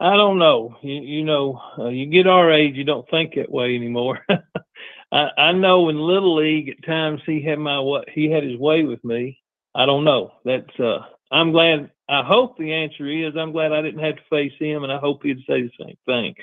I 0.00 0.16
don't 0.16 0.38
know. 0.38 0.76
You, 0.82 0.94
you 0.94 1.24
know, 1.24 1.60
uh, 1.78 1.88
you 1.88 2.06
get 2.06 2.26
our 2.26 2.52
age, 2.52 2.74
you 2.74 2.84
don't 2.84 3.08
think 3.10 3.36
that 3.36 3.50
way 3.50 3.76
anymore. 3.76 4.26
I, 5.12 5.28
I 5.38 5.52
know 5.52 5.88
in 5.88 5.98
little 5.98 6.34
league 6.36 6.68
at 6.68 6.84
times 6.84 7.20
he 7.24 7.40
had 7.42 7.58
my 7.58 7.78
what 7.78 8.08
he 8.10 8.30
had 8.30 8.42
his 8.42 8.58
way 8.58 8.82
with 8.82 9.02
me. 9.04 9.40
I 9.74 9.86
don't 9.86 10.04
know. 10.04 10.32
That's 10.44 10.78
uh 10.78 11.00
I'm 11.30 11.52
glad 11.52 11.90
I 12.08 12.22
hope 12.22 12.58
the 12.58 12.72
answer 12.72 13.08
is 13.08 13.34
I'm 13.36 13.52
glad 13.52 13.72
I 13.72 13.82
didn't 13.82 14.04
have 14.04 14.16
to 14.16 14.22
face 14.28 14.52
him 14.58 14.82
and 14.82 14.92
I 14.92 14.98
hope 14.98 15.22
he'd 15.22 15.38
say 15.46 15.62
the 15.62 15.70
same 15.80 15.96
thing. 16.06 16.34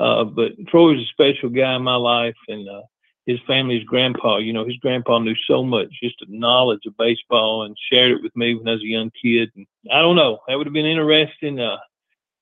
Uh 0.00 0.24
but 0.24 0.52
Troy's 0.68 1.00
a 1.00 1.06
special 1.12 1.50
guy 1.50 1.74
in 1.76 1.82
my 1.82 1.96
life 1.96 2.40
and 2.48 2.68
uh 2.68 2.82
his 3.26 3.38
family's 3.46 3.84
grandpa, 3.84 4.38
you 4.38 4.52
know, 4.52 4.64
his 4.66 4.76
grandpa 4.78 5.18
knew 5.20 5.36
so 5.46 5.62
much, 5.62 5.88
just 6.02 6.16
the 6.20 6.26
knowledge 6.28 6.80
of 6.86 6.96
baseball 6.96 7.64
and 7.64 7.76
shared 7.92 8.12
it 8.12 8.22
with 8.22 8.34
me 8.34 8.54
when 8.54 8.66
I 8.66 8.72
was 8.72 8.82
a 8.82 8.86
young 8.86 9.10
kid. 9.22 9.50
And 9.54 9.66
I 9.92 10.00
don't 10.00 10.16
know. 10.16 10.38
That 10.48 10.56
would 10.56 10.66
have 10.66 10.74
been 10.74 10.86
interesting. 10.86 11.60
Uh 11.60 11.76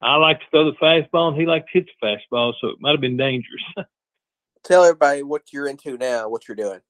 I 0.01 0.15
like 0.17 0.39
to 0.41 0.47
throw 0.53 0.65
the 0.71 0.77
fastball, 0.77 1.29
and 1.31 1.37
he 1.41 1.45
liked 1.45 1.71
to 1.73 1.79
hit 1.81 1.89
the 2.01 2.07
fastball, 2.07 2.53
so 2.61 2.69
it 2.69 2.77
might 2.81 2.93
have 2.93 3.01
been 3.01 3.17
dangerous. 3.17 3.65
Tell 4.65 4.85
everybody 4.85 5.23
what 5.25 5.53
you're 5.53 5.67
into 5.69 5.97
now, 5.99 6.29
what 6.29 6.47
you're 6.47 6.55
doing. 6.57 6.81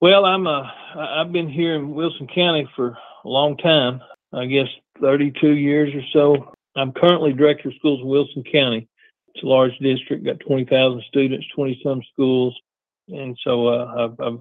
well, 0.00 0.24
I'm 0.24 0.46
uh, 0.46 0.62
I- 0.94 1.20
I've 1.20 1.32
been 1.32 1.48
here 1.48 1.74
in 1.74 1.94
Wilson 1.94 2.28
County 2.28 2.68
for 2.76 2.96
a 3.24 3.28
long 3.28 3.56
time. 3.56 4.00
I 4.32 4.46
guess 4.46 4.68
32 5.00 5.50
years 5.56 5.94
or 5.94 6.02
so. 6.12 6.52
I'm 6.76 6.92
currently 6.92 7.32
director 7.32 7.68
of 7.70 7.74
schools 7.76 8.00
in 8.00 8.06
Wilson 8.08 8.44
County. 8.50 8.88
It's 9.34 9.44
a 9.44 9.46
large 9.46 9.76
district, 9.78 10.24
got 10.24 10.40
20,000 10.40 11.02
students, 11.08 11.46
20 11.54 11.80
some 11.82 12.02
schools, 12.12 12.58
and 13.08 13.36
so 13.42 13.66
uh, 13.66 13.94
I've, 13.98 14.20
I've 14.20 14.40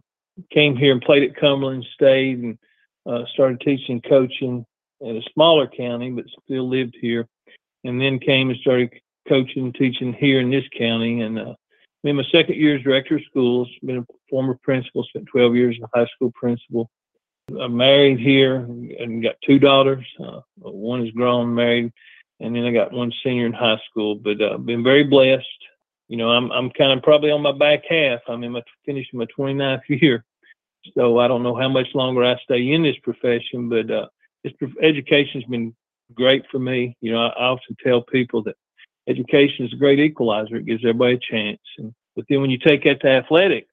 came 0.52 0.76
here 0.76 0.92
and 0.92 1.02
played 1.02 1.24
at 1.24 1.36
Cumberland, 1.36 1.86
stayed, 1.94 2.40
and 2.40 2.58
uh, 3.06 3.26
started 3.34 3.60
teaching, 3.62 4.02
coaching 4.02 4.66
at 5.02 5.16
a 5.16 5.22
smaller 5.34 5.68
county, 5.68 6.12
but 6.12 6.26
still 6.46 6.70
lived 6.70 6.96
here, 7.02 7.28
and 7.84 8.00
then 8.00 8.20
came 8.20 8.50
and 8.50 8.60
started 8.60 8.94
coaching, 9.28 9.66
and 9.66 9.76
teaching 9.76 10.14
here 10.14 10.40
in 10.40 10.50
this 10.50 10.66
county, 10.78 11.22
and 11.22 11.40
uh, 11.40 11.54
I'm 12.04 12.10
in 12.10 12.16
my 12.18 12.24
second 12.32 12.56
year 12.56 12.76
as 12.76 12.84
director 12.84 13.16
of 13.16 13.24
schools. 13.30 13.70
Been 13.84 14.00
a 14.00 14.06
former 14.30 14.58
principal, 14.62 15.04
spent 15.06 15.26
12 15.28 15.56
years 15.56 15.76
as 15.78 15.90
a 15.94 16.00
high 16.00 16.08
school 16.14 16.32
principal. 16.36 16.90
I'm 17.60 17.76
married 17.78 18.20
here 18.20 18.56
and 18.56 19.24
got 19.24 19.36
two 19.46 19.60
daughters. 19.60 20.06
Uh, 20.20 20.42
one 20.58 21.06
is 21.06 21.12
grown, 21.12 21.54
married, 21.54 21.92
and 22.44 22.56
then 22.56 22.66
I 22.66 22.72
got 22.72 22.92
one 22.92 23.12
senior 23.24 23.46
in 23.46 23.54
high 23.54 23.80
school. 23.90 24.16
But 24.16 24.42
uh, 24.42 24.58
been 24.58 24.84
very 24.84 25.04
blessed. 25.04 25.48
You 26.10 26.18
know, 26.18 26.30
I'm 26.30 26.52
I'm 26.52 26.70
kind 26.72 26.92
of 26.92 27.04
probably 27.04 27.32
on 27.32 27.42
my 27.42 27.54
back 27.54 27.84
half. 27.90 28.20
I'm 28.28 28.44
in 28.44 28.52
my 28.52 28.62
finishing 28.86 29.20
my 29.20 29.26
29th 29.38 29.82
year, 29.88 30.26
so 30.96 31.20
I 31.20 31.28
don't 31.28 31.44
know 31.44 31.56
how 31.56 31.70
much 31.70 31.88
longer 31.96 32.24
I 32.24 32.36
stay 32.44 32.72
in 32.72 32.84
this 32.84 32.98
profession. 33.02 33.70
But 33.70 33.90
uh, 33.90 34.08
this 34.44 34.54
prof- 34.60 34.78
education's 34.82 35.46
been 35.46 35.74
great 36.14 36.44
for 36.52 36.60
me. 36.60 36.96
You 37.02 37.14
know, 37.14 37.26
I, 37.26 37.30
I 37.30 37.46
often 37.46 37.76
tell 37.84 38.02
people 38.02 38.44
that 38.44 38.56
education 39.08 39.66
is 39.66 39.74
a 39.74 39.78
great 39.78 40.00
equalizer. 40.00 40.58
It 40.58 40.66
gives 40.66 40.84
everybody 40.84 41.16
a 41.16 41.32
chance. 41.32 41.62
And 41.78 41.94
but 42.16 42.26
then 42.30 42.42
when 42.42 42.50
you 42.50 42.60
take 42.60 42.84
that 42.84 43.02
to 43.02 43.08
athletics, 43.08 43.68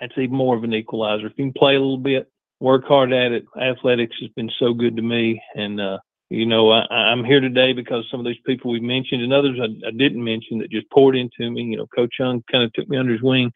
that's 0.00 0.16
even 0.16 0.34
more 0.34 0.56
of 0.56 0.64
an 0.64 0.74
equalizer. 0.74 1.26
If 1.26 1.34
you 1.36 1.44
can 1.44 1.52
play 1.52 1.76
a 1.76 1.80
little 1.80 1.98
bit, 1.98 2.30
work 2.60 2.84
hard 2.86 3.12
at 3.12 3.32
it, 3.32 3.44
athletics 3.60 4.16
has 4.20 4.30
been 4.30 4.50
so 4.58 4.72
good 4.72 4.96
to 4.96 5.02
me. 5.02 5.40
And 5.54 5.80
uh, 5.80 5.98
you 6.30 6.46
know, 6.46 6.70
I, 6.70 6.82
I'm 6.90 7.24
here 7.24 7.40
today 7.40 7.72
because 7.72 8.04
some 8.10 8.20
of 8.20 8.26
these 8.26 8.40
people 8.44 8.70
we 8.70 8.80
mentioned 8.80 9.22
and 9.22 9.32
others 9.32 9.58
I, 9.60 9.86
I 9.86 9.90
didn't 9.90 10.22
mention 10.22 10.58
that 10.58 10.70
just 10.70 10.90
poured 10.90 11.16
into 11.16 11.50
me. 11.50 11.62
You 11.62 11.78
know, 11.78 11.86
Coach 11.86 12.14
Young 12.18 12.42
kind 12.50 12.64
of 12.64 12.72
took 12.72 12.88
me 12.88 12.96
under 12.96 13.12
his 13.12 13.22
wing 13.22 13.52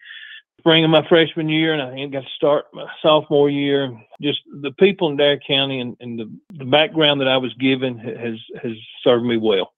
spring 0.60 0.84
of 0.84 0.90
my 0.90 1.06
freshman 1.08 1.48
year, 1.48 1.72
and 1.72 1.82
I 1.82 2.06
got 2.06 2.22
to 2.22 2.28
start 2.36 2.66
my 2.72 2.86
sophomore 3.02 3.50
year. 3.50 3.98
Just 4.20 4.40
the 4.60 4.70
people 4.72 5.08
in 5.08 5.14
Adair 5.14 5.40
County 5.46 5.80
and, 5.80 5.96
and 6.00 6.18
the, 6.18 6.30
the 6.58 6.64
background 6.64 7.20
that 7.20 7.28
I 7.28 7.38
was 7.38 7.52
given 7.54 7.98
has 7.98 8.38
has 8.62 8.72
served 9.02 9.24
me 9.24 9.36
well. 9.36 9.72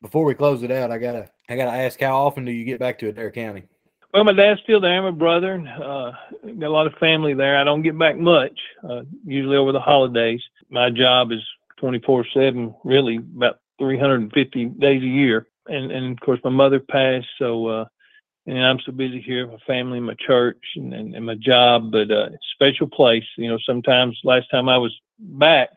Before 0.00 0.24
we 0.24 0.34
close 0.34 0.62
it 0.62 0.70
out, 0.70 0.90
I 0.90 0.98
gotta 0.98 1.28
I 1.48 1.56
gotta 1.56 1.72
ask 1.72 2.00
how 2.00 2.16
often 2.16 2.44
do 2.44 2.50
you 2.50 2.64
get 2.64 2.80
back 2.80 2.98
to 3.00 3.08
Adair 3.08 3.30
County? 3.30 3.64
Well, 4.12 4.24
my 4.24 4.32
dad's 4.32 4.60
still 4.62 4.80
there. 4.80 5.00
My 5.02 5.10
brother, 5.10 5.52
and, 5.54 5.68
uh, 5.68 6.12
got 6.58 6.66
a 6.66 6.68
lot 6.68 6.86
of 6.86 6.94
family 6.94 7.34
there. 7.34 7.56
I 7.58 7.64
don't 7.64 7.82
get 7.82 7.98
back 7.98 8.18
much, 8.18 8.58
uh, 8.88 9.02
usually 9.24 9.56
over 9.56 9.72
the 9.72 9.80
holidays. 9.80 10.42
My 10.68 10.90
job 10.90 11.32
is 11.32 11.40
24 11.82 12.26
seven, 12.32 12.72
really 12.84 13.16
about 13.16 13.58
350 13.80 14.66
days 14.66 15.02
a 15.02 15.06
year. 15.06 15.48
And, 15.66 15.90
and 15.90 16.12
of 16.12 16.20
course 16.20 16.38
my 16.44 16.50
mother 16.50 16.78
passed. 16.78 17.26
So, 17.40 17.66
uh, 17.66 17.84
and 18.46 18.64
I'm 18.64 18.78
so 18.86 18.92
busy 18.92 19.20
here, 19.20 19.48
with 19.48 19.60
my 19.60 19.66
family, 19.66 19.98
my 19.98 20.14
church 20.24 20.62
and, 20.76 20.94
and, 20.94 21.16
and 21.16 21.26
my 21.26 21.34
job, 21.34 21.90
but, 21.90 22.10
uh, 22.12 22.28
special 22.54 22.86
place, 22.86 23.24
you 23.36 23.48
know, 23.48 23.58
sometimes 23.66 24.16
last 24.22 24.48
time 24.50 24.68
I 24.68 24.78
was 24.78 24.96
back, 25.18 25.70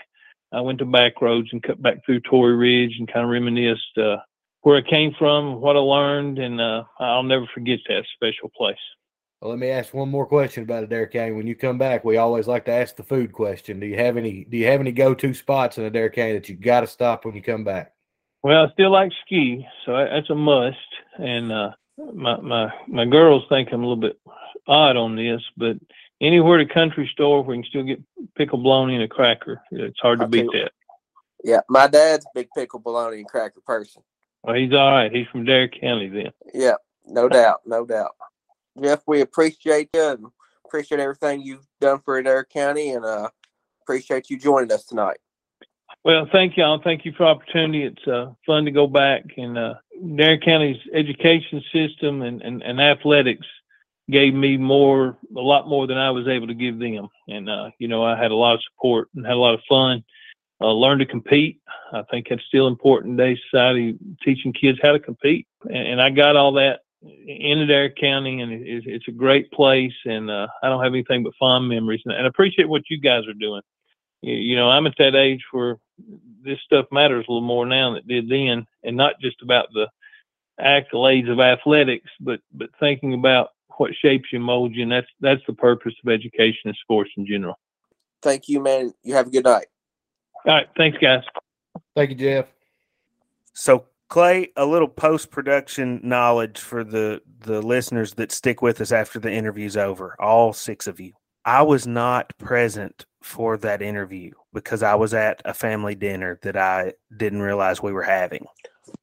I 0.51 0.61
went 0.61 0.77
to 0.79 0.85
back 0.85 1.21
roads 1.23 1.49
and 1.51 1.63
cut 1.63 1.81
back 1.81 2.05
through 2.05 2.19
Tory 2.19 2.55
Ridge 2.55 2.97
and 2.99 3.11
kind 3.11 3.23
of 3.23 3.31
reminisced, 3.31 3.97
uh, 3.97 4.17
where 4.61 4.77
I 4.77 4.81
came 4.87 5.11
from, 5.17 5.59
what 5.59 5.75
I 5.75 5.79
learned, 5.79 6.37
and 6.37 6.61
uh, 6.61 6.83
I'll 6.99 7.23
never 7.23 7.47
forget 7.51 7.79
that 7.87 8.05
special 8.13 8.51
place. 8.55 8.77
Well, 9.45 9.51
let 9.51 9.59
me 9.59 9.69
ask 9.69 9.93
one 9.93 10.09
more 10.09 10.25
question 10.25 10.63
about 10.63 10.85
Adair 10.85 11.05
County. 11.05 11.31
When 11.31 11.45
you 11.45 11.53
come 11.53 11.77
back, 11.77 12.03
we 12.03 12.17
always 12.17 12.47
like 12.47 12.65
to 12.65 12.71
ask 12.71 12.95
the 12.95 13.03
food 13.03 13.31
question. 13.31 13.79
Do 13.79 13.85
you 13.85 13.95
have 13.95 14.17
any 14.17 14.43
do 14.45 14.57
you 14.57 14.65
have 14.65 14.79
any 14.79 14.91
go 14.91 15.13
to 15.13 15.33
spots 15.35 15.77
in 15.77 15.83
Adair 15.83 16.09
County 16.09 16.33
that 16.33 16.49
you 16.49 16.55
gotta 16.55 16.87
stop 16.87 17.25
when 17.25 17.35
you 17.35 17.43
come 17.43 17.63
back? 17.63 17.93
Well, 18.41 18.65
I 18.65 18.71
still 18.71 18.89
like 18.89 19.11
ski, 19.23 19.63
so 19.85 19.97
that's 19.97 20.31
a 20.31 20.33
must. 20.33 20.79
And 21.19 21.51
uh, 21.51 21.73
my 22.11 22.37
my 22.37 22.73
my 22.87 23.05
girls 23.05 23.43
think 23.47 23.69
I'm 23.71 23.83
a 23.83 23.87
little 23.87 24.01
bit 24.01 24.19
odd 24.65 24.97
on 24.97 25.15
this, 25.15 25.43
but 25.55 25.77
anywhere 26.21 26.59
at 26.59 26.67
a 26.67 26.73
country 26.73 27.07
store 27.13 27.43
where 27.43 27.55
you 27.55 27.61
can 27.61 27.69
still 27.69 27.83
get 27.83 28.01
pickle 28.33 28.57
bologna 28.57 28.95
and 28.95 29.03
a 29.03 29.07
cracker, 29.07 29.61
it's 29.69 29.99
hard 29.99 30.21
to 30.21 30.23
I'll 30.23 30.29
beat 30.31 30.49
that. 30.53 30.71
Yeah, 31.43 31.59
my 31.69 31.85
dad's 31.85 32.25
a 32.25 32.29
big 32.33 32.47
pickle 32.57 32.79
bologna 32.79 33.17
and 33.17 33.27
cracker 33.27 33.61
person. 33.63 34.01
Well, 34.41 34.55
he's 34.55 34.73
all 34.73 34.89
right. 34.89 35.11
He's 35.11 35.27
from 35.27 35.41
Adair 35.41 35.67
County 35.67 36.09
then. 36.09 36.31
Yeah, 36.51 36.77
no 37.05 37.29
doubt, 37.29 37.61
no 37.67 37.85
doubt. 37.85 38.15
Jeff, 38.81 39.01
we 39.07 39.21
appreciate 39.21 39.89
you 39.93 40.03
and 40.03 40.25
appreciate 40.65 40.99
everything 40.99 41.41
you've 41.41 41.65
done 41.79 41.99
for 41.99 42.17
Adair 42.17 42.43
County, 42.45 42.91
and 42.91 43.05
uh, 43.05 43.29
appreciate 43.81 44.29
you 44.29 44.37
joining 44.37 44.71
us 44.71 44.85
tonight. 44.85 45.17
Well, 46.03 46.27
thank 46.31 46.57
y'all. 46.57 46.81
Thank 46.83 47.05
you 47.05 47.13
for 47.13 47.23
the 47.23 47.29
opportunity. 47.29 47.83
It's 47.83 48.07
uh, 48.07 48.33
fun 48.45 48.65
to 48.65 48.71
go 48.71 48.85
back 48.85 49.23
and 49.37 49.57
uh, 49.57 49.75
Adair 50.03 50.37
County's 50.39 50.77
education 50.93 51.63
system 51.73 52.21
and, 52.21 52.41
and, 52.41 52.61
and 52.61 52.79
athletics 52.81 53.45
gave 54.11 54.33
me 54.33 54.55
more, 54.57 55.17
a 55.35 55.41
lot 55.41 55.67
more 55.67 55.87
than 55.87 55.97
I 55.97 56.11
was 56.11 56.27
able 56.27 56.47
to 56.47 56.53
give 56.53 56.77
them. 56.77 57.07
And, 57.27 57.49
uh, 57.49 57.71
you 57.79 57.87
know, 57.87 58.03
I 58.03 58.15
had 58.15 58.31
a 58.31 58.35
lot 58.35 58.53
of 58.53 58.61
support 58.71 59.09
and 59.15 59.25
had 59.25 59.33
a 59.33 59.39
lot 59.39 59.55
of 59.55 59.61
fun. 59.67 60.03
Uh, 60.61 60.71
learned 60.71 60.99
to 60.99 61.05
compete. 61.05 61.59
I 61.91 62.03
think 62.11 62.27
that's 62.29 62.45
still 62.45 62.67
important 62.67 63.13
in 63.13 63.17
today's 63.17 63.39
society, 63.49 63.97
teaching 64.23 64.53
kids 64.53 64.79
how 64.81 64.93
to 64.93 64.99
compete. 64.99 65.47
And, 65.63 65.87
and 65.87 66.01
I 66.01 66.11
got 66.11 66.35
all 66.35 66.53
that 66.53 66.81
in 67.05 67.59
Adair 67.59 67.89
County, 67.89 68.41
and 68.41 68.51
it, 68.51 68.83
it's 68.85 69.07
a 69.07 69.11
great 69.11 69.51
place. 69.51 69.93
And 70.05 70.29
uh, 70.29 70.47
I 70.63 70.69
don't 70.69 70.83
have 70.83 70.93
anything 70.93 71.23
but 71.23 71.33
fond 71.39 71.67
memories. 71.67 72.01
And, 72.05 72.13
and 72.13 72.25
I 72.25 72.27
appreciate 72.27 72.69
what 72.69 72.89
you 72.89 72.99
guys 72.99 73.27
are 73.27 73.33
doing. 73.33 73.61
You, 74.21 74.33
you 74.35 74.55
know, 74.55 74.69
I'm 74.69 74.87
at 74.87 74.95
that 74.97 75.15
age 75.15 75.43
where 75.51 75.77
this 76.43 76.59
stuff 76.65 76.85
matters 76.91 77.25
a 77.27 77.31
little 77.31 77.47
more 77.47 77.65
now 77.65 77.91
than 77.91 77.99
it 77.99 78.07
did 78.07 78.29
then, 78.29 78.65
and 78.83 78.97
not 78.97 79.19
just 79.21 79.41
about 79.41 79.67
the 79.73 79.87
accolades 80.59 81.31
of 81.31 81.39
athletics, 81.39 82.09
but 82.19 82.39
but 82.53 82.69
thinking 82.79 83.13
about 83.13 83.49
what 83.77 83.91
shapes 84.01 84.29
you, 84.31 84.39
molds 84.39 84.75
you, 84.75 84.83
and 84.83 84.91
that's 84.91 85.07
that's 85.19 85.41
the 85.47 85.53
purpose 85.53 85.93
of 86.03 86.11
education 86.11 86.61
and 86.65 86.77
sports 86.81 87.11
in 87.17 87.25
general. 87.25 87.57
Thank 88.21 88.47
you, 88.47 88.61
man. 88.61 88.93
You 89.03 89.13
have 89.15 89.27
a 89.27 89.29
good 89.29 89.43
night. 89.43 89.67
All 90.45 90.53
right, 90.53 90.67
thanks, 90.77 90.97
guys. 90.99 91.23
Thank 91.95 92.11
you, 92.11 92.15
Jeff. 92.15 92.45
So 93.53 93.85
Clay, 94.07 94.51
a 94.55 94.65
little 94.65 94.87
post 94.87 95.31
production 95.31 95.99
knowledge 96.03 96.59
for 96.59 96.83
the 96.83 97.21
the 97.39 97.61
listeners 97.61 98.13
that 98.15 98.31
stick 98.31 98.61
with 98.61 98.81
us 98.81 98.91
after 98.91 99.19
the 99.19 99.31
interview's 99.31 99.77
over, 99.77 100.15
all 100.19 100.53
six 100.53 100.87
of 100.87 100.99
you. 100.99 101.13
I 101.43 101.61
was 101.61 101.85
not 101.85 102.31
present 102.37 103.05
for 103.21 103.57
that 103.57 103.81
interview 103.81 104.31
because 104.53 104.83
I 104.83 104.95
was 104.95 105.13
at 105.13 105.41
a 105.45 105.53
family 105.53 105.95
dinner 105.95 106.39
that 106.43 106.57
I 106.57 106.93
didn't 107.15 107.41
realize 107.41 107.81
we 107.81 107.93
were 107.93 108.03
having. 108.03 108.45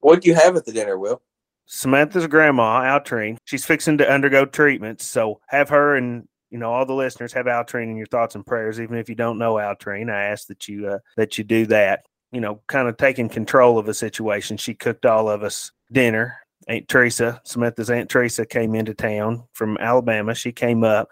What 0.00 0.22
do 0.22 0.28
you 0.28 0.34
have 0.34 0.56
at 0.56 0.64
the 0.64 0.72
dinner, 0.72 0.98
Will? 0.98 1.22
Samantha's 1.66 2.26
grandma, 2.26 2.82
Altrine, 2.82 3.38
she's 3.44 3.64
fixing 3.64 3.98
to 3.98 4.10
undergo 4.10 4.44
treatments. 4.44 5.06
So 5.06 5.40
have 5.46 5.68
her 5.70 5.96
and 5.96 6.28
you 6.50 6.58
know 6.58 6.72
all 6.72 6.84
the 6.84 6.94
listeners 6.94 7.32
have 7.32 7.46
Altrine 7.46 7.90
in 7.90 7.96
your 7.96 8.06
thoughts 8.06 8.34
and 8.34 8.44
prayers. 8.44 8.80
Even 8.80 8.98
if 8.98 9.08
you 9.08 9.14
don't 9.14 9.38
know 9.38 9.54
Altrine, 9.54 10.12
I 10.12 10.24
ask 10.24 10.46
that 10.48 10.68
you 10.68 10.88
uh, 10.88 10.98
that 11.16 11.38
you 11.38 11.44
do 11.44 11.66
that. 11.66 12.04
You 12.32 12.40
know, 12.40 12.60
kind 12.66 12.88
of 12.88 12.96
taking 12.96 13.28
control 13.28 13.78
of 13.78 13.88
a 13.88 13.94
situation. 13.94 14.56
She 14.56 14.74
cooked 14.74 15.04
all 15.06 15.28
of 15.28 15.42
us 15.42 15.70
dinner. 15.92 16.38
Aunt 16.68 16.88
Teresa, 16.88 17.40
Samantha's 17.44 17.90
Aunt 17.90 18.08
Teresa 18.08 18.46
came 18.46 18.74
into 18.74 18.94
town 18.94 19.44
from 19.52 19.76
Alabama. 19.78 20.34
She 20.34 20.52
came 20.52 20.84
up 20.84 21.08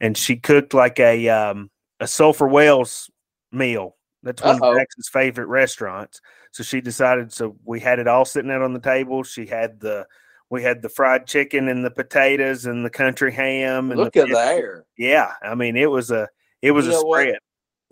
and 0.00 0.16
she 0.16 0.36
cooked 0.36 0.72
like 0.74 0.98
a 0.98 1.28
um, 1.28 1.70
a 2.00 2.06
Sulphur 2.08 2.48
Wells 2.48 3.10
meal. 3.52 3.96
That's 4.22 4.42
one 4.42 4.56
Uh-oh. 4.62 4.72
of 4.72 4.78
Jackson's 4.78 5.08
favorite 5.08 5.46
restaurants. 5.46 6.20
So 6.52 6.62
she 6.64 6.80
decided. 6.80 7.32
So 7.32 7.56
we 7.64 7.80
had 7.80 7.98
it 7.98 8.08
all 8.08 8.24
sitting 8.24 8.50
out 8.50 8.62
on 8.62 8.72
the 8.72 8.80
table. 8.80 9.22
She 9.22 9.44
had 9.46 9.78
the 9.78 10.06
we 10.50 10.62
had 10.62 10.80
the 10.82 10.88
fried 10.88 11.26
chicken 11.26 11.68
and 11.68 11.84
the 11.84 11.90
potatoes 11.90 12.64
and 12.64 12.84
the 12.84 12.90
country 12.90 13.30
ham 13.32 13.90
and 13.90 14.00
Look 14.00 14.14
the 14.14 14.22
at 14.22 14.28
there. 14.30 14.84
yeah. 14.96 15.32
I 15.42 15.54
mean, 15.54 15.76
it 15.76 15.90
was 15.90 16.10
a 16.10 16.28
it 16.62 16.70
was 16.70 16.86
You 16.86 16.92
a 16.92 16.98
spread. 17.00 17.28
what? 17.34 17.38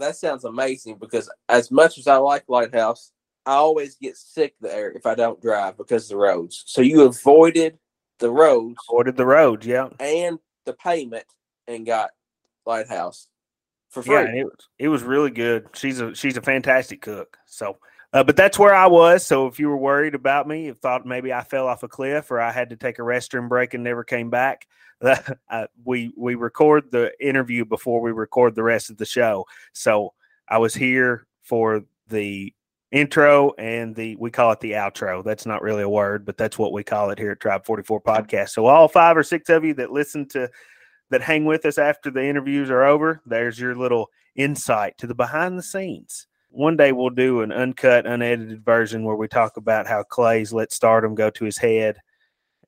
That 0.02 0.16
sounds 0.16 0.44
amazing 0.44 0.96
because 0.98 1.30
as 1.48 1.70
much 1.70 1.96
as 1.96 2.08
I 2.08 2.16
like 2.16 2.44
Lighthouse, 2.48 3.12
I 3.46 3.52
always 3.52 3.94
get 3.94 4.16
sick 4.16 4.54
there 4.60 4.90
if 4.90 5.06
I 5.06 5.14
don't 5.14 5.40
drive 5.40 5.76
because 5.76 6.04
of 6.04 6.10
the 6.10 6.16
roads. 6.16 6.64
So 6.66 6.80
you 6.80 7.02
avoided 7.02 7.78
the 8.18 8.30
roads 8.30 8.76
Avoided 8.90 9.16
the 9.16 9.26
roads, 9.26 9.64
yeah, 9.64 9.88
and 10.00 10.38
the 10.64 10.72
payment 10.72 11.26
and 11.68 11.86
got 11.86 12.10
Lighthouse 12.66 13.28
for 13.90 14.02
free. 14.02 14.14
yeah. 14.14 14.40
it 14.40 14.44
was 14.44 14.68
it 14.78 14.88
was 14.88 15.02
really 15.04 15.30
good. 15.30 15.68
She's 15.74 16.00
a 16.00 16.14
she's 16.14 16.36
a 16.36 16.42
fantastic 16.42 17.00
cook. 17.00 17.36
So, 17.46 17.78
uh, 18.12 18.24
but 18.24 18.36
that's 18.36 18.58
where 18.58 18.74
I 18.74 18.88
was. 18.88 19.24
So 19.24 19.46
if 19.46 19.60
you 19.60 19.68
were 19.68 19.76
worried 19.76 20.16
about 20.16 20.48
me, 20.48 20.68
if 20.68 20.78
thought 20.78 21.06
maybe 21.06 21.32
I 21.32 21.44
fell 21.44 21.68
off 21.68 21.84
a 21.84 21.88
cliff 21.88 22.30
or 22.32 22.40
I 22.40 22.50
had 22.50 22.70
to 22.70 22.76
take 22.76 22.98
a 22.98 23.02
restroom 23.02 23.48
break 23.48 23.74
and 23.74 23.84
never 23.84 24.02
came 24.02 24.30
back, 24.30 24.66
we 25.84 26.12
we 26.16 26.34
record 26.34 26.90
the 26.90 27.12
interview 27.20 27.64
before 27.64 28.00
we 28.00 28.12
record 28.12 28.54
the 28.54 28.62
rest 28.62 28.90
of 28.90 28.96
the 28.96 29.06
show. 29.06 29.46
So 29.72 30.12
I 30.48 30.58
was 30.58 30.74
here 30.74 31.26
for 31.42 31.82
the 32.08 32.52
intro 32.90 33.52
and 33.58 33.94
the 33.96 34.16
we 34.16 34.30
call 34.30 34.52
it 34.52 34.60
the 34.60 34.72
outro. 34.72 35.24
That's 35.24 35.46
not 35.46 35.62
really 35.62 35.82
a 35.82 35.88
word, 35.88 36.24
but 36.24 36.36
that's 36.36 36.58
what 36.58 36.72
we 36.72 36.84
call 36.84 37.10
it 37.10 37.18
here 37.18 37.32
at 37.32 37.40
Tribe 37.40 37.64
44 37.64 38.00
Podcast. 38.02 38.50
So 38.50 38.66
all 38.66 38.88
five 38.88 39.16
or 39.16 39.22
six 39.22 39.48
of 39.48 39.64
you 39.64 39.74
that 39.74 39.90
listen 39.92 40.28
to 40.28 40.50
that 41.10 41.22
hang 41.22 41.44
with 41.44 41.66
us 41.66 41.78
after 41.78 42.10
the 42.10 42.24
interviews 42.24 42.70
are 42.70 42.84
over, 42.84 43.20
there's 43.26 43.58
your 43.58 43.74
little 43.74 44.08
insight 44.34 44.96
to 44.98 45.06
the 45.06 45.14
behind 45.14 45.58
the 45.58 45.62
scenes. 45.62 46.26
One 46.50 46.76
day 46.76 46.92
we'll 46.92 47.10
do 47.10 47.40
an 47.40 47.52
uncut, 47.52 48.06
unedited 48.06 48.64
version 48.64 49.04
where 49.04 49.16
we 49.16 49.28
talk 49.28 49.56
about 49.56 49.86
how 49.86 50.02
Clay's 50.02 50.52
let 50.52 50.72
stardom 50.72 51.14
go 51.14 51.30
to 51.30 51.44
his 51.44 51.58
head 51.58 51.98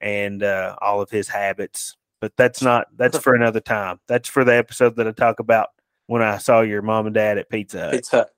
and 0.00 0.42
uh, 0.42 0.76
all 0.80 1.00
of 1.00 1.10
his 1.10 1.28
habits. 1.28 1.96
But 2.24 2.32
that's 2.38 2.62
not 2.62 2.86
that's 2.96 3.18
for 3.18 3.34
another 3.34 3.60
time. 3.60 4.00
That's 4.08 4.30
for 4.30 4.44
the 4.44 4.56
episode 4.56 4.96
that 4.96 5.06
I 5.06 5.12
talk 5.12 5.40
about 5.40 5.68
when 6.06 6.22
I 6.22 6.38
saw 6.38 6.62
your 6.62 6.80
mom 6.80 7.04
and 7.04 7.14
dad 7.14 7.36
at 7.36 7.50
Pizza 7.50 7.80
Hut. 7.80 7.92
Pizza 7.92 8.16
Hut. 8.16 8.30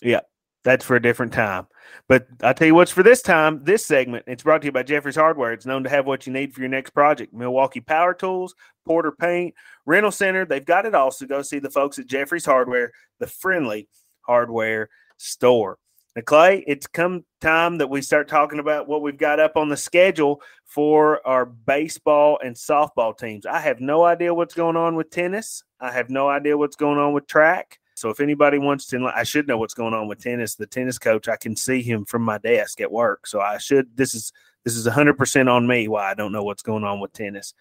Yeah, 0.00 0.20
that's 0.62 0.84
for 0.84 0.94
a 0.94 1.02
different 1.02 1.32
time. 1.32 1.66
But 2.08 2.28
I 2.44 2.52
tell 2.52 2.68
you 2.68 2.76
what's 2.76 2.92
for 2.92 3.02
this 3.02 3.22
time, 3.22 3.64
this 3.64 3.84
segment, 3.84 4.26
it's 4.28 4.44
brought 4.44 4.60
to 4.60 4.66
you 4.66 4.70
by 4.70 4.84
Jeffrey's 4.84 5.16
Hardware. 5.16 5.52
It's 5.52 5.66
known 5.66 5.82
to 5.82 5.90
have 5.90 6.06
what 6.06 6.28
you 6.28 6.32
need 6.32 6.54
for 6.54 6.60
your 6.60 6.68
next 6.68 6.90
project. 6.90 7.34
Milwaukee 7.34 7.80
Power 7.80 8.14
Tools, 8.14 8.54
Porter 8.86 9.10
Paint, 9.10 9.52
Rental 9.84 10.12
Center. 10.12 10.44
They've 10.44 10.64
got 10.64 10.86
it 10.86 10.94
all. 10.94 11.10
So 11.10 11.26
go 11.26 11.42
see 11.42 11.58
the 11.58 11.70
folks 11.70 11.98
at 11.98 12.06
Jeffrey's 12.06 12.46
Hardware, 12.46 12.92
the 13.18 13.26
friendly 13.26 13.88
hardware 14.20 14.90
store. 15.16 15.78
Now, 16.16 16.22
Clay, 16.22 16.62
it's 16.66 16.86
come 16.86 17.24
time 17.40 17.78
that 17.78 17.90
we 17.90 18.00
start 18.00 18.28
talking 18.28 18.60
about 18.60 18.86
what 18.86 19.02
we've 19.02 19.18
got 19.18 19.40
up 19.40 19.56
on 19.56 19.68
the 19.68 19.76
schedule 19.76 20.40
for 20.64 21.26
our 21.26 21.44
baseball 21.44 22.38
and 22.44 22.54
softball 22.54 23.16
teams. 23.16 23.46
I 23.46 23.58
have 23.58 23.80
no 23.80 24.04
idea 24.04 24.32
what's 24.32 24.54
going 24.54 24.76
on 24.76 24.94
with 24.94 25.10
tennis. 25.10 25.64
I 25.80 25.90
have 25.90 26.10
no 26.10 26.28
idea 26.28 26.56
what's 26.56 26.76
going 26.76 26.98
on 26.98 27.14
with 27.14 27.26
track. 27.26 27.78
So 27.96 28.10
if 28.10 28.20
anybody 28.20 28.58
wants 28.58 28.86
to, 28.86 29.10
I 29.14 29.24
should 29.24 29.48
know 29.48 29.58
what's 29.58 29.74
going 29.74 29.94
on 29.94 30.06
with 30.06 30.22
tennis. 30.22 30.54
The 30.54 30.66
tennis 30.66 30.98
coach, 30.98 31.28
I 31.28 31.36
can 31.36 31.56
see 31.56 31.82
him 31.82 32.04
from 32.04 32.22
my 32.22 32.38
desk 32.38 32.80
at 32.80 32.90
work. 32.90 33.26
So 33.26 33.40
I 33.40 33.58
should. 33.58 33.96
This 33.96 34.14
is 34.14 34.32
this 34.64 34.76
is 34.76 34.86
hundred 34.86 35.16
percent 35.16 35.48
on 35.48 35.66
me. 35.66 35.88
Why 35.88 36.10
I 36.10 36.14
don't 36.14 36.32
know 36.32 36.42
what's 36.42 36.62
going 36.62 36.84
on 36.84 37.00
with 37.00 37.12
tennis. 37.12 37.54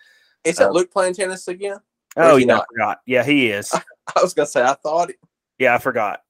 Is 0.43 0.57
that 0.57 0.69
uh, 0.69 0.71
Luke 0.71 0.91
playing 0.91 1.13
tennis 1.13 1.47
again? 1.47 1.77
Or 2.15 2.23
Oh 2.23 2.35
yeah, 2.37 2.59
I 2.59 2.63
forgot. 2.71 2.99
Yeah, 3.05 3.23
he 3.23 3.49
is. 3.49 3.71
I 4.15 4.21
was 4.21 4.33
gonna 4.33 4.47
say 4.47 4.63
I 4.63 4.73
thought 4.73 5.11
it. 5.11 5.17
Yeah, 5.59 5.75
I 5.75 5.77
forgot. 5.77 6.21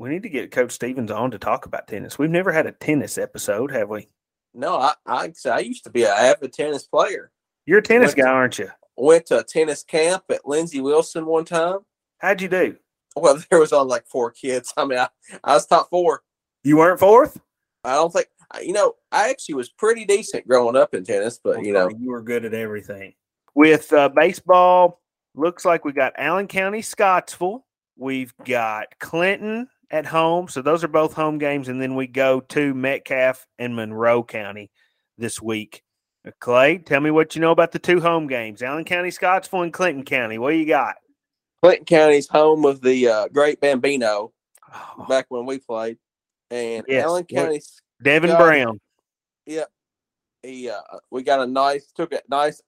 We 0.00 0.08
need 0.08 0.22
to 0.22 0.30
get 0.30 0.50
Coach 0.50 0.72
Stevens 0.72 1.10
on 1.10 1.30
to 1.30 1.38
talk 1.38 1.66
about 1.66 1.86
tennis. 1.86 2.18
We've 2.18 2.30
never 2.30 2.50
had 2.50 2.64
a 2.64 2.72
tennis 2.72 3.18
episode, 3.18 3.70
have 3.70 3.90
we? 3.90 4.08
No, 4.54 4.76
I 4.76 4.94
I, 5.04 5.30
I 5.44 5.58
used 5.58 5.84
to 5.84 5.90
be 5.90 6.04
an 6.04 6.14
avid 6.16 6.54
tennis 6.54 6.86
player. 6.86 7.30
You're 7.66 7.80
a 7.80 7.82
tennis 7.82 8.12
Went 8.12 8.16
guy, 8.16 8.22
to- 8.24 8.30
aren't 8.30 8.58
you? 8.58 8.70
Went 8.96 9.26
to 9.26 9.40
a 9.40 9.44
tennis 9.44 9.82
camp 9.82 10.24
at 10.30 10.48
Lindsey 10.48 10.80
Wilson 10.80 11.26
one 11.26 11.44
time. 11.44 11.80
How'd 12.16 12.40
you 12.40 12.48
do? 12.48 12.76
Well, 13.14 13.42
there 13.50 13.60
was 13.60 13.74
only 13.74 13.90
like 13.90 14.06
four 14.06 14.30
kids. 14.30 14.72
I 14.74 14.86
mean, 14.86 14.98
I, 14.98 15.08
I 15.44 15.52
was 15.52 15.66
top 15.66 15.90
four. 15.90 16.22
You 16.64 16.78
weren't 16.78 16.98
fourth. 16.98 17.38
I 17.84 17.96
don't 17.96 18.10
think 18.10 18.28
you 18.62 18.72
know. 18.72 18.94
I 19.12 19.28
actually 19.28 19.56
was 19.56 19.68
pretty 19.68 20.06
decent 20.06 20.48
growing 20.48 20.76
up 20.76 20.94
in 20.94 21.04
tennis, 21.04 21.38
but 21.44 21.62
you 21.62 21.74
know, 21.74 21.90
you 21.90 22.10
were 22.10 22.22
good 22.22 22.46
at 22.46 22.54
everything. 22.54 23.12
With 23.54 23.92
uh, 23.92 24.08
baseball, 24.08 25.02
looks 25.34 25.66
like 25.66 25.84
we 25.84 25.92
got 25.92 26.14
Allen 26.16 26.46
County, 26.46 26.80
Scottsville. 26.80 27.66
We've 27.98 28.32
got 28.46 28.86
Clinton 28.98 29.68
at 29.90 30.06
home. 30.06 30.48
So 30.48 30.62
those 30.62 30.84
are 30.84 30.88
both 30.88 31.14
home 31.14 31.38
games. 31.38 31.68
And 31.68 31.80
then 31.80 31.94
we 31.94 32.06
go 32.06 32.40
to 32.40 32.74
Metcalfe 32.74 33.46
and 33.58 33.74
Monroe 33.74 34.22
County 34.22 34.70
this 35.18 35.40
week. 35.40 35.82
Uh, 36.26 36.30
Clay, 36.40 36.78
tell 36.78 37.00
me 37.00 37.10
what 37.10 37.34
you 37.34 37.40
know 37.40 37.52
about 37.52 37.72
the 37.72 37.78
two 37.78 38.00
home 38.00 38.26
games 38.26 38.62
Allen 38.62 38.84
County, 38.84 39.10
Scottsville, 39.10 39.62
and 39.62 39.72
Clinton 39.72 40.04
County. 40.04 40.38
What 40.38 40.50
do 40.50 40.56
you 40.56 40.66
got? 40.66 40.96
Clinton 41.62 41.84
County's 41.84 42.28
home 42.28 42.64
of 42.64 42.80
the 42.80 43.08
uh, 43.08 43.28
Great 43.28 43.60
Bambino 43.60 44.32
Oh, 44.72 45.06
back 45.08 45.26
when 45.28 45.46
we 45.46 45.58
played, 45.58 45.98
and 46.50 46.84
Yes, 46.86 47.04
Allen 47.04 47.24
County. 47.24 47.60
Devin. 48.02 48.36
Brown. 48.36 48.80
he 50.42 50.70
uh, 50.70 50.80
we 51.10 51.22
got 51.22 51.40
a 51.40 51.46
nice 51.46 51.90
took 51.92 52.12
a 52.12 52.22
nice 52.28 52.62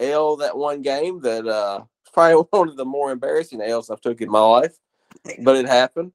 L 0.00 0.36
that 0.36 0.56
one 0.56 0.82
game 0.82 1.20
that 1.20 1.46
uh 1.46 1.80
probably 2.12 2.44
one 2.50 2.68
of 2.68 2.76
the 2.76 2.84
more 2.84 3.10
embarrassing 3.10 3.60
L's 3.60 3.90
I've 3.90 4.00
took 4.00 4.20
in 4.20 4.30
my 4.30 4.40
life, 4.40 4.76
but 5.42 5.56
it 5.56 5.66
happened. 5.66 6.12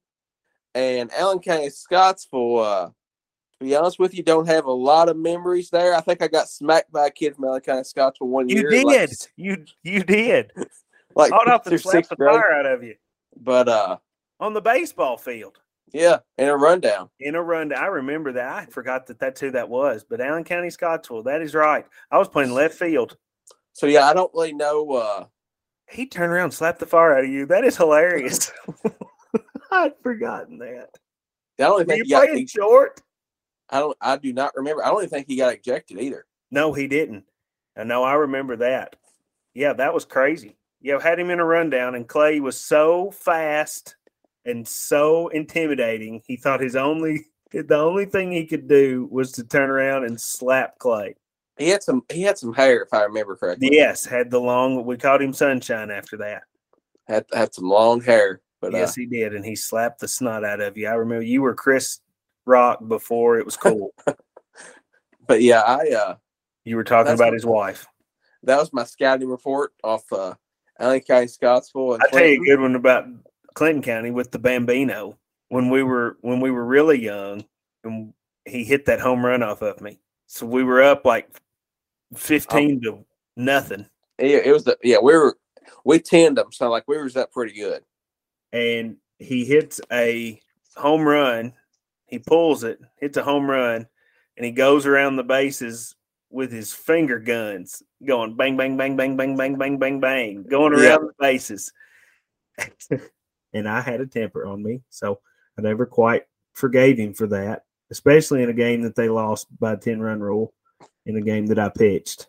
And 0.78 1.12
Allen 1.14 1.40
County 1.40 1.70
Scottsville, 1.70 2.60
uh, 2.60 2.86
to 2.88 3.66
be 3.66 3.76
honest 3.76 3.98
with 3.98 4.14
you, 4.14 4.22
don't 4.22 4.46
have 4.48 4.66
a 4.66 4.72
lot 4.72 5.10
of 5.10 5.18
memories 5.18 5.70
there. 5.72 5.96
I 5.96 6.02
think 6.02 6.22
I 6.22 6.28
got 6.28 6.50
smacked 6.50 6.92
by 6.92 7.08
a 7.08 7.12
kid 7.12 7.36
from 7.36 7.46
Allen 7.46 7.62
County 7.62 7.84
Scottsville 7.84 8.28
one 8.28 8.48
You 8.48 8.58
year. 8.58 8.72
You 8.74 8.84
did. 8.92 9.10
like- 9.10 9.18
you 9.36 9.66
you 9.84 10.04
did. 10.04 10.52
like 11.16 11.32
off 11.32 11.64
through 11.64 11.72
and 11.74 11.82
slap 11.82 12.08
the 12.10 12.16
fire 12.16 12.52
out 12.54 12.68
of 12.68 12.84
you 12.84 12.94
But 13.36 13.68
uh, 13.68 13.98
on 14.40 14.54
the 14.54 14.62
baseball 14.62 15.18
field. 15.18 15.58
yeah, 15.94 16.20
in 16.38 16.48
a 16.48 16.56
rundown. 16.56 17.10
in 17.20 17.34
a 17.34 17.42
run. 17.42 17.74
I 17.74 17.88
remember 17.88 18.34
that. 18.34 18.48
I 18.56 18.66
forgot 18.68 19.08
that 19.08 19.20
that's 19.20 19.42
who 19.42 19.50
that 19.52 19.68
was. 19.70 20.06
But 20.08 20.22
Allen 20.22 20.44
County, 20.44 20.70
Scottsville. 20.70 21.24
That 21.24 21.42
is 21.42 21.56
right. 21.56 21.86
I 22.12 22.20
was 22.20 22.28
playing 22.28 22.52
left 22.54 22.76
field. 22.76 23.18
So 23.74 23.88
yeah, 23.88 24.06
I 24.08 24.14
don't 24.14 24.32
really 24.36 24.54
know. 24.54 24.92
Uh, 24.94 25.26
He 25.90 26.06
turned 26.06 26.32
around, 26.32 26.44
and 26.46 26.54
slapped 26.54 26.80
the 26.80 26.86
fire 26.86 27.18
out 27.18 27.24
of 27.24 27.30
you. 27.32 27.48
That 27.48 27.64
is 27.64 27.78
hilarious. 27.78 28.52
I'd 29.78 29.94
forgotten 30.04 30.58
that. 30.60 30.90
I 31.60 31.64
don't 31.64 31.82
even 31.82 31.88
Were 31.88 31.94
think 31.94 31.98
you 32.00 32.04
he 32.06 32.10
got. 32.12 32.28
playing 32.28 32.48
short? 32.48 33.02
I 33.70 33.80
don't. 33.80 33.98
I 34.02 34.18
do 34.18 34.32
not 34.34 34.56
remember. 34.56 34.84
I 34.86 34.90
don't 34.90 35.00
even 35.00 35.10
think 35.10 35.28
he 35.28 35.38
got 35.38 35.54
ejected 35.54 36.00
either. 36.00 36.26
No, 36.52 36.72
he 36.74 36.88
didn't. 36.88 37.26
I 37.76 37.84
know. 37.84 38.04
I 38.04 38.14
remember 38.14 38.56
that. 38.58 38.96
Yeah, 39.54 39.74
that 39.74 39.94
was 39.94 40.06
crazy. 40.06 40.56
Yeah, 40.82 41.00
had 41.02 41.20
him 41.20 41.30
in 41.32 41.40
a 41.40 41.46
rundown, 41.46 41.96
and 41.96 42.08
Clay 42.08 42.40
was 42.40 42.60
so 42.60 43.12
fast 43.12 43.96
and 44.46 44.66
so 44.68 45.28
intimidating. 45.30 46.22
He 46.26 46.38
thought 46.38 46.62
his 46.62 46.76
only 46.76 47.26
the 47.52 47.76
only 47.78 48.06
thing 48.06 48.32
he 48.32 48.46
could 48.46 48.68
do 48.68 49.08
was 49.12 49.32
to 49.34 49.44
turn 49.44 49.70
around 49.70 50.04
and 50.06 50.20
slap 50.20 50.78
Clay. 50.80 51.16
He 51.58 51.70
had 51.70 51.82
some. 51.84 52.04
He 52.12 52.22
had 52.22 52.38
some 52.38 52.54
hair, 52.54 52.84
if 52.84 52.94
I 52.94 53.04
remember 53.04 53.36
correctly. 53.36 53.70
Yes, 53.72 54.06
had 54.06 54.30
the 54.30 54.40
long. 54.40 54.86
We 54.86 54.96
called 54.96 55.22
him 55.22 55.34
Sunshine 55.34 55.90
after 55.92 56.16
that. 56.18 56.44
had 57.08 57.26
had 57.34 57.54
some 57.54 57.68
long 57.68 58.00
hair. 58.00 58.42
But 58.62 58.74
uh, 58.74 58.78
yes, 58.78 58.96
he 58.96 59.06
did, 59.06 59.36
and 59.36 59.46
he 59.46 59.56
slapped 59.56 60.00
the 60.00 60.08
snot 60.08 60.44
out 60.44 60.62
of 60.62 60.78
you. 60.78 60.88
I 60.88 60.94
remember 60.94 61.24
you 61.24 61.42
were 61.42 61.54
Chris 61.54 62.00
Rock 62.46 62.80
before 62.88 63.38
it 63.38 63.46
was 63.46 63.58
cool. 63.58 63.94
but 65.28 65.42
yeah, 65.42 65.62
I 65.62 65.90
uh, 65.90 66.16
you 66.66 66.76
were 66.76 66.84
talking 66.84 67.14
about 67.14 67.34
his 67.34 67.46
wife. 67.46 67.86
that 68.44 68.58
was 68.58 68.74
my 68.74 68.84
scouting 68.84 69.30
report 69.30 69.74
off 69.84 70.12
uh, 70.12 70.34
Allen 70.80 71.02
County, 71.02 71.28
Scottsville, 71.28 71.98
I 72.02 72.10
tell 72.10 72.26
you 72.26 72.42
a 72.42 72.46
good 72.46 72.60
one 72.60 72.76
about 72.76 73.06
Clinton 73.54 73.82
County 73.82 74.12
with 74.12 74.32
the 74.32 74.40
Bambino 74.40 75.18
when 75.50 75.70
we 75.70 75.84
were 75.84 76.18
when 76.22 76.40
we 76.40 76.52
were 76.52 76.66
really 76.66 77.02
young, 77.02 77.46
and 77.84 78.14
he 78.46 78.64
hit 78.64 78.86
that 78.86 79.00
home 79.00 79.26
run 79.26 79.44
off 79.44 79.62
of 79.62 79.82
me. 79.82 80.00
So 80.28 80.46
we 80.46 80.64
were 80.64 80.82
up 80.82 81.06
like 81.06 81.30
fifteen 82.16 82.82
to 82.82 83.06
nothing, 83.36 83.88
Yeah, 84.20 84.42
it 84.44 84.52
was 84.52 84.64
the 84.64 84.78
yeah 84.84 84.98
we 85.02 85.14
were 85.16 85.38
we 85.84 86.00
tinned 86.00 86.38
them, 86.38 86.52
so 86.52 86.70
like 86.70 86.84
we 86.88 87.02
was 87.02 87.16
up 87.16 87.32
pretty 87.32 87.54
good. 87.54 87.84
And 88.52 88.98
he 89.20 89.46
hits 89.46 89.82
a 89.92 90.40
home 90.76 91.04
run. 91.04 91.54
He 92.06 92.20
pulls 92.20 92.64
it, 92.64 92.80
hits 93.00 93.18
a 93.18 93.24
home 93.24 93.50
run, 93.50 93.88
and 94.38 94.46
he 94.46 94.52
goes 94.52 94.86
around 94.86 95.16
the 95.16 95.24
bases 95.24 95.96
with 96.30 96.52
his 96.52 96.74
finger 96.74 97.20
guns 97.20 97.82
going 98.06 98.36
bang, 98.36 98.58
bang, 98.58 98.78
bang, 98.78 98.96
bang, 98.96 99.16
bang, 99.16 99.36
bang, 99.36 99.58
bang, 99.58 99.78
bang, 99.78 100.00
bang, 100.00 100.44
going 100.44 100.74
around 100.74 101.08
the 101.08 101.14
bases. 101.20 101.72
and 103.54 103.68
I 103.68 103.82
had 103.82 104.02
a 104.02 104.08
temper 104.08 104.46
on 104.46 104.62
me, 104.62 104.82
so 104.90 105.20
I 105.58 105.62
never 105.62 105.86
quite 105.86 106.24
forgave 106.54 106.98
him 106.98 107.14
for 107.14 107.28
that, 107.28 107.64
especially 107.92 108.44
in 108.44 108.50
a 108.50 108.54
game 108.54 108.82
that 108.84 108.96
they 108.96 109.10
lost 109.10 109.48
by 109.60 109.74
a 109.74 109.78
10 109.78 110.00
run 110.00 110.20
rule 110.20 110.54
in 111.06 111.16
a 111.18 111.22
game 111.22 111.48
that 111.48 111.60
I 111.60 111.70
pitched. 111.70 112.28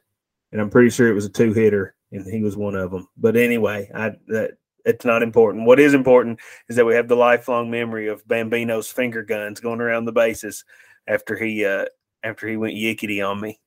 And 0.52 0.60
I'm 0.60 0.70
pretty 0.70 0.90
sure 0.90 1.08
it 1.08 1.14
was 1.14 1.26
a 1.26 1.30
two 1.30 1.52
hitter, 1.52 1.94
and 2.12 2.26
he 2.26 2.42
was 2.42 2.56
one 2.56 2.74
of 2.74 2.90
them. 2.90 3.08
But 3.16 3.36
anyway, 3.36 3.90
I 3.94 4.12
that 4.28 4.52
it's 4.84 5.04
not 5.04 5.22
important. 5.22 5.66
What 5.66 5.80
is 5.80 5.94
important 5.94 6.40
is 6.68 6.76
that 6.76 6.86
we 6.86 6.94
have 6.94 7.08
the 7.08 7.16
lifelong 7.16 7.70
memory 7.70 8.08
of 8.08 8.26
Bambino's 8.26 8.90
finger 8.90 9.22
guns 9.22 9.60
going 9.60 9.80
around 9.80 10.04
the 10.04 10.12
bases 10.12 10.64
after 11.06 11.36
he 11.36 11.64
uh 11.64 11.86
after 12.22 12.48
he 12.48 12.56
went 12.56 12.74
yickety 12.74 13.26
on 13.26 13.40
me. 13.40 13.60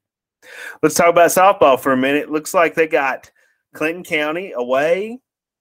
Let's 0.81 0.95
talk 0.95 1.09
about 1.09 1.29
softball 1.29 1.79
for 1.79 1.91
a 1.91 1.97
minute. 1.97 2.31
Looks 2.31 2.53
like 2.53 2.75
they 2.75 2.87
got 2.87 3.31
Clinton 3.73 4.03
County 4.03 4.53
away. 4.55 5.19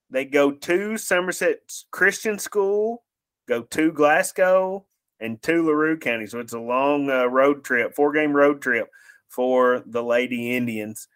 They 0.09 0.25
go 0.25 0.51
to 0.51 0.97
Somerset 0.97 1.59
Christian 1.91 2.37
School, 2.37 3.03
go 3.47 3.61
to 3.61 3.91
Glasgow, 3.91 4.85
and 5.19 5.41
to 5.43 5.65
LaRue 5.65 5.99
County. 5.99 6.25
So 6.25 6.39
it's 6.39 6.53
a 6.53 6.59
long 6.59 7.09
uh, 7.09 7.25
road 7.27 7.63
trip, 7.63 7.95
four 7.95 8.11
game 8.11 8.33
road 8.33 8.61
trip 8.61 8.89
for 9.29 9.83
the 9.85 10.03
Lady 10.03 10.55
Indians. 10.55 11.07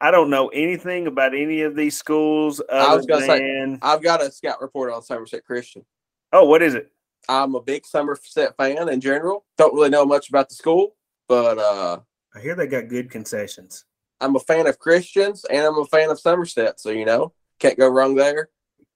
I 0.00 0.10
don't 0.10 0.30
know 0.30 0.48
anything 0.48 1.06
about 1.06 1.34
any 1.34 1.62
of 1.62 1.76
these 1.76 1.96
schools 1.96 2.60
other 2.68 2.96
was 2.96 3.06
gonna 3.06 3.26
say- 3.26 3.78
I've 3.82 4.02
got 4.02 4.22
a 4.22 4.30
scout 4.30 4.60
report 4.60 4.92
on 4.92 5.02
Somerset 5.02 5.44
Christian. 5.44 5.84
oh, 6.32 6.44
what 6.44 6.62
is 6.62 6.74
it? 6.74 6.90
I'm 7.28 7.54
a 7.54 7.60
big 7.60 7.84
Somerset 7.86 8.56
fan 8.56 8.88
in 8.88 9.00
general. 9.00 9.44
Don't 9.58 9.74
really 9.74 9.90
know 9.90 10.06
much 10.06 10.28
about 10.30 10.48
the 10.48 10.54
school, 10.54 10.96
but 11.28 11.58
uh, 11.58 11.98
I 12.34 12.40
hear 12.40 12.54
they 12.54 12.66
got 12.66 12.88
good 12.88 13.10
concessions. 13.10 13.84
I'm 14.20 14.36
a 14.36 14.40
fan 14.40 14.66
of 14.66 14.78
Christians 14.78 15.44
and 15.44 15.66
I'm 15.66 15.78
a 15.78 15.84
fan 15.86 16.10
of 16.10 16.18
Somerset. 16.20 16.80
So 16.80 16.90
you 16.90 17.04
know, 17.04 17.32
can't 17.58 17.78
go 17.78 17.88
wrong 17.88 18.14
there. 18.14 18.48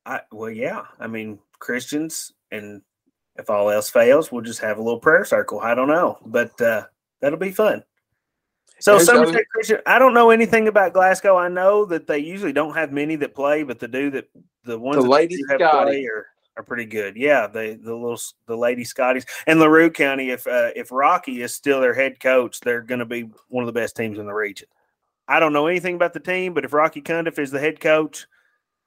I 0.07 0.21
well, 0.33 0.51
yeah. 0.51 0.83
I 0.99 1.07
mean, 1.07 1.39
Christians 1.59 2.33
and 2.51 2.83
if 3.37 3.51
all 3.51 3.71
else 3.71 3.91
fails, 3.91 4.31
we'll 4.31 4.43
just 4.43 4.61
have 4.61 4.79
a 4.79 4.83
little 4.83 5.01
prayer 5.01 5.25
circle. 5.25 5.61
I 5.61 5.75
don't 5.75 5.89
know, 5.89 6.19
but 6.25 6.59
uh, 6.61 6.85
that'll 7.21 7.39
be 7.39 7.51
fun. 7.51 7.83
So 8.81 8.97
There's 8.97 9.07
Somerset 9.07 9.35
other- 9.37 9.47
Christian, 9.53 9.79
I 9.87 9.99
don't 9.99 10.15
know 10.15 10.31
anything 10.31 10.69
about 10.69 10.93
Glasgow. 10.93 11.37
I 11.37 11.49
know 11.49 11.85
that 11.87 12.07
they 12.07 12.19
usually 12.19 12.53
don't 12.53 12.75
have 12.75 12.93
many 12.93 13.17
that 13.17 13.35
play, 13.35 13.63
but 13.63 13.79
the 13.79 13.89
do 13.89 14.11
that 14.11 14.29
the 14.65 14.79
ones 14.79 15.03
The 15.03 15.09
that 15.09 15.47
have 15.51 15.61
Scotty. 15.61 15.91
play 15.91 16.07
are, 16.07 16.27
are 16.57 16.63
pretty 16.63 16.85
good. 16.85 17.17
Yeah, 17.17 17.47
the 17.47 17.79
the 17.83 17.95
little 17.95 18.19
the 18.47 18.57
Lady 18.57 18.85
Scotties 18.85 19.27
and 19.47 19.61
LaRue 19.61 19.91
County. 19.91 20.31
If 20.31 20.47
uh, 20.47 20.71
if 20.75 20.91
Rocky 20.91 21.43
is 21.43 21.55
still 21.55 21.81
their 21.81 21.95
head 21.95 22.19
coach, 22.21 22.61
they're 22.61 22.83
going 22.83 22.99
to 23.01 23.05
be 23.07 23.31
one 23.49 23.63
of 23.63 23.67
the 23.67 23.79
best 23.79 23.97
teams 23.97 24.19
in 24.19 24.27
the 24.27 24.35
region. 24.35 24.69
I 25.29 25.41
don't 25.41 25.53
know 25.55 25.67
anything 25.69 25.95
about 25.95 26.13
the 26.13 26.21
team, 26.21 26.53
but 26.53 26.65
if 26.65 26.73
Rocky 26.73 27.01
Cundiff 27.01 27.39
is 27.39 27.51
the 27.51 27.61
head 27.61 27.81
coach, 27.81 28.27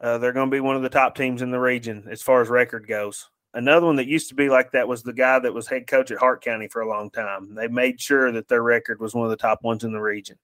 uh, 0.01 0.17
they're 0.19 0.33
going 0.33 0.49
to 0.49 0.55
be 0.55 0.59
one 0.59 0.75
of 0.75 0.83
the 0.83 0.89
top 0.89 1.15
teams 1.15 1.41
in 1.41 1.49
the 1.49 1.59
region 1.59 2.05
as 2.09 2.21
far 2.21 2.41
as 2.41 2.49
record 2.49 2.87
goes. 2.87 3.29
Another 3.57 3.87
one 3.87 3.95
that 3.95 4.05
used 4.05 4.29
to 4.29 4.35
be 4.35 4.49
like 4.49 4.71
that 4.73 4.87
was 4.87 5.01
the 5.01 5.11
guy 5.11 5.39
that 5.39 5.51
was 5.51 5.67
head 5.67 5.87
coach 5.87 6.11
at 6.11 6.19
Hart 6.19 6.43
County 6.43 6.67
for 6.67 6.83
a 6.83 6.87
long 6.87 7.09
time. 7.09 7.55
They 7.55 7.67
made 7.67 7.99
sure 7.99 8.31
that 8.31 8.47
their 8.47 8.61
record 8.61 8.99
was 8.99 9.15
one 9.15 9.25
of 9.25 9.31
the 9.31 9.35
top 9.35 9.63
ones 9.63 9.83
in 9.83 9.91
the 9.91 9.99
region. 9.99 10.37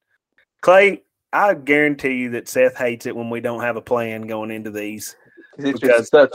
Clay, 0.62 1.04
I 1.32 1.54
guarantee 1.54 2.14
you 2.16 2.32
that 2.32 2.48
Seth 2.50 2.76
hates 2.76 3.06
it 3.06 3.16
when 3.16 3.30
we 3.30 3.40
don't 3.40 3.62
have 3.62 3.76
a 3.76 3.82
plan 3.82 4.24
going 4.24 4.50
into 4.50 4.72
these. 4.72 5.16
It's 5.60 5.80
Because- 5.80 6.10
such. 6.10 6.32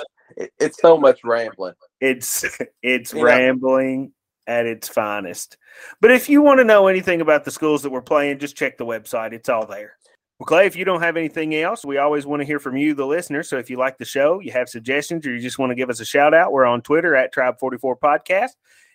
It's 0.60 0.80
so 0.80 0.96
much 0.96 1.24
rambling. 1.24 1.74
It's 2.00 2.44
it's 2.82 3.12
rambling 3.12 4.12
at 4.46 4.66
its 4.66 4.86
finest. 4.86 5.56
But 6.00 6.12
if 6.12 6.28
you 6.28 6.42
want 6.42 6.58
to 6.58 6.64
know 6.64 6.86
anything 6.86 7.20
about 7.20 7.44
the 7.44 7.50
schools 7.50 7.82
that 7.82 7.90
we're 7.90 8.02
playing, 8.02 8.38
just 8.38 8.56
check 8.56 8.78
the 8.78 8.86
website. 8.86 9.32
It's 9.32 9.48
all 9.48 9.66
there. 9.66 9.97
Well, 10.38 10.46
Clay, 10.46 10.66
if 10.66 10.76
you 10.76 10.84
don't 10.84 11.02
have 11.02 11.16
anything 11.16 11.56
else, 11.56 11.84
we 11.84 11.98
always 11.98 12.24
want 12.24 12.40
to 12.42 12.46
hear 12.46 12.60
from 12.60 12.76
you, 12.76 12.94
the 12.94 13.04
listener. 13.04 13.42
So 13.42 13.58
if 13.58 13.68
you 13.68 13.76
like 13.76 13.98
the 13.98 14.04
show, 14.04 14.38
you 14.38 14.52
have 14.52 14.68
suggestions, 14.68 15.26
or 15.26 15.34
you 15.34 15.40
just 15.40 15.58
want 15.58 15.70
to 15.70 15.74
give 15.74 15.90
us 15.90 15.98
a 15.98 16.04
shout 16.04 16.32
out, 16.32 16.52
we're 16.52 16.64
on 16.64 16.80
Twitter 16.80 17.16
at 17.16 17.34
Tribe44 17.34 17.98
Podcast, 17.98 18.50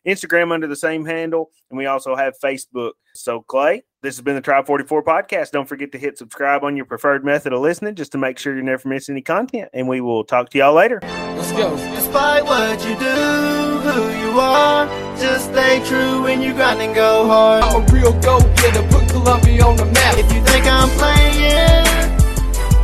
Instagram 0.05 0.51
under 0.51 0.67
the 0.67 0.75
same 0.75 1.05
handle, 1.05 1.51
and 1.69 1.77
we 1.77 1.85
also 1.85 2.15
have 2.15 2.33
Facebook. 2.43 2.91
So, 3.13 3.41
Clay, 3.41 3.83
this 4.01 4.15
has 4.15 4.21
been 4.21 4.35
the 4.35 4.41
Tribe 4.41 4.65
44 4.65 5.03
Podcast. 5.03 5.51
Don't 5.51 5.67
forget 5.67 5.91
to 5.93 5.97
hit 5.97 6.17
subscribe 6.17 6.63
on 6.63 6.75
your 6.75 6.85
preferred 6.85 7.23
method 7.23 7.53
of 7.53 7.61
listening 7.61 7.95
just 7.95 8.11
to 8.13 8.17
make 8.17 8.37
sure 8.37 8.55
you 8.55 8.63
never 8.63 8.87
miss 8.87 9.09
any 9.09 9.21
content. 9.21 9.69
And 9.73 9.87
we 9.87 10.01
will 10.01 10.23
talk 10.23 10.49
to 10.49 10.57
y'all 10.57 10.73
later. 10.73 10.99
Let's 11.01 11.51
go. 11.51 11.75
Despite 11.75 12.43
what 12.43 12.83
you 12.85 12.95
do, 12.97 13.79
who 13.83 14.09
you 14.19 14.39
are, 14.39 14.87
just 15.17 15.51
stay 15.51 15.83
true 15.85 16.23
when 16.23 16.41
you 16.41 16.53
grind 16.53 16.81
and 16.81 16.93
go 16.93 17.25
hard. 17.27 17.63
I'm 17.63 17.81
a 17.81 17.93
real 17.93 18.13
go-getter, 18.21 18.87
put 18.89 19.09
Columbia 19.09 19.65
on 19.65 19.77
the 19.77 19.85
map. 19.85 20.17
If 20.17 20.31
you 20.33 20.41
think 20.43 20.65
I'm 20.65 20.89
playing, 20.97 21.85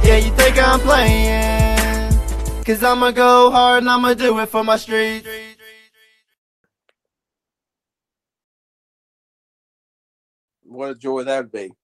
yeah, 0.04 0.18
you 0.18 0.32
think 0.36 0.58
I'm 0.58 0.80
playing. 0.80 1.80
Cause 2.66 2.84
I'ma 2.84 3.12
go 3.12 3.50
hard 3.50 3.82
and 3.82 3.90
I'ma 3.90 4.14
do 4.14 4.38
it 4.40 4.46
for 4.46 4.64
my 4.64 4.78
street. 4.78 5.26
What 10.70 10.92
a 10.92 10.96
joy 10.96 11.26
that 11.26 11.40
would 11.46 11.54
be. 11.54 11.74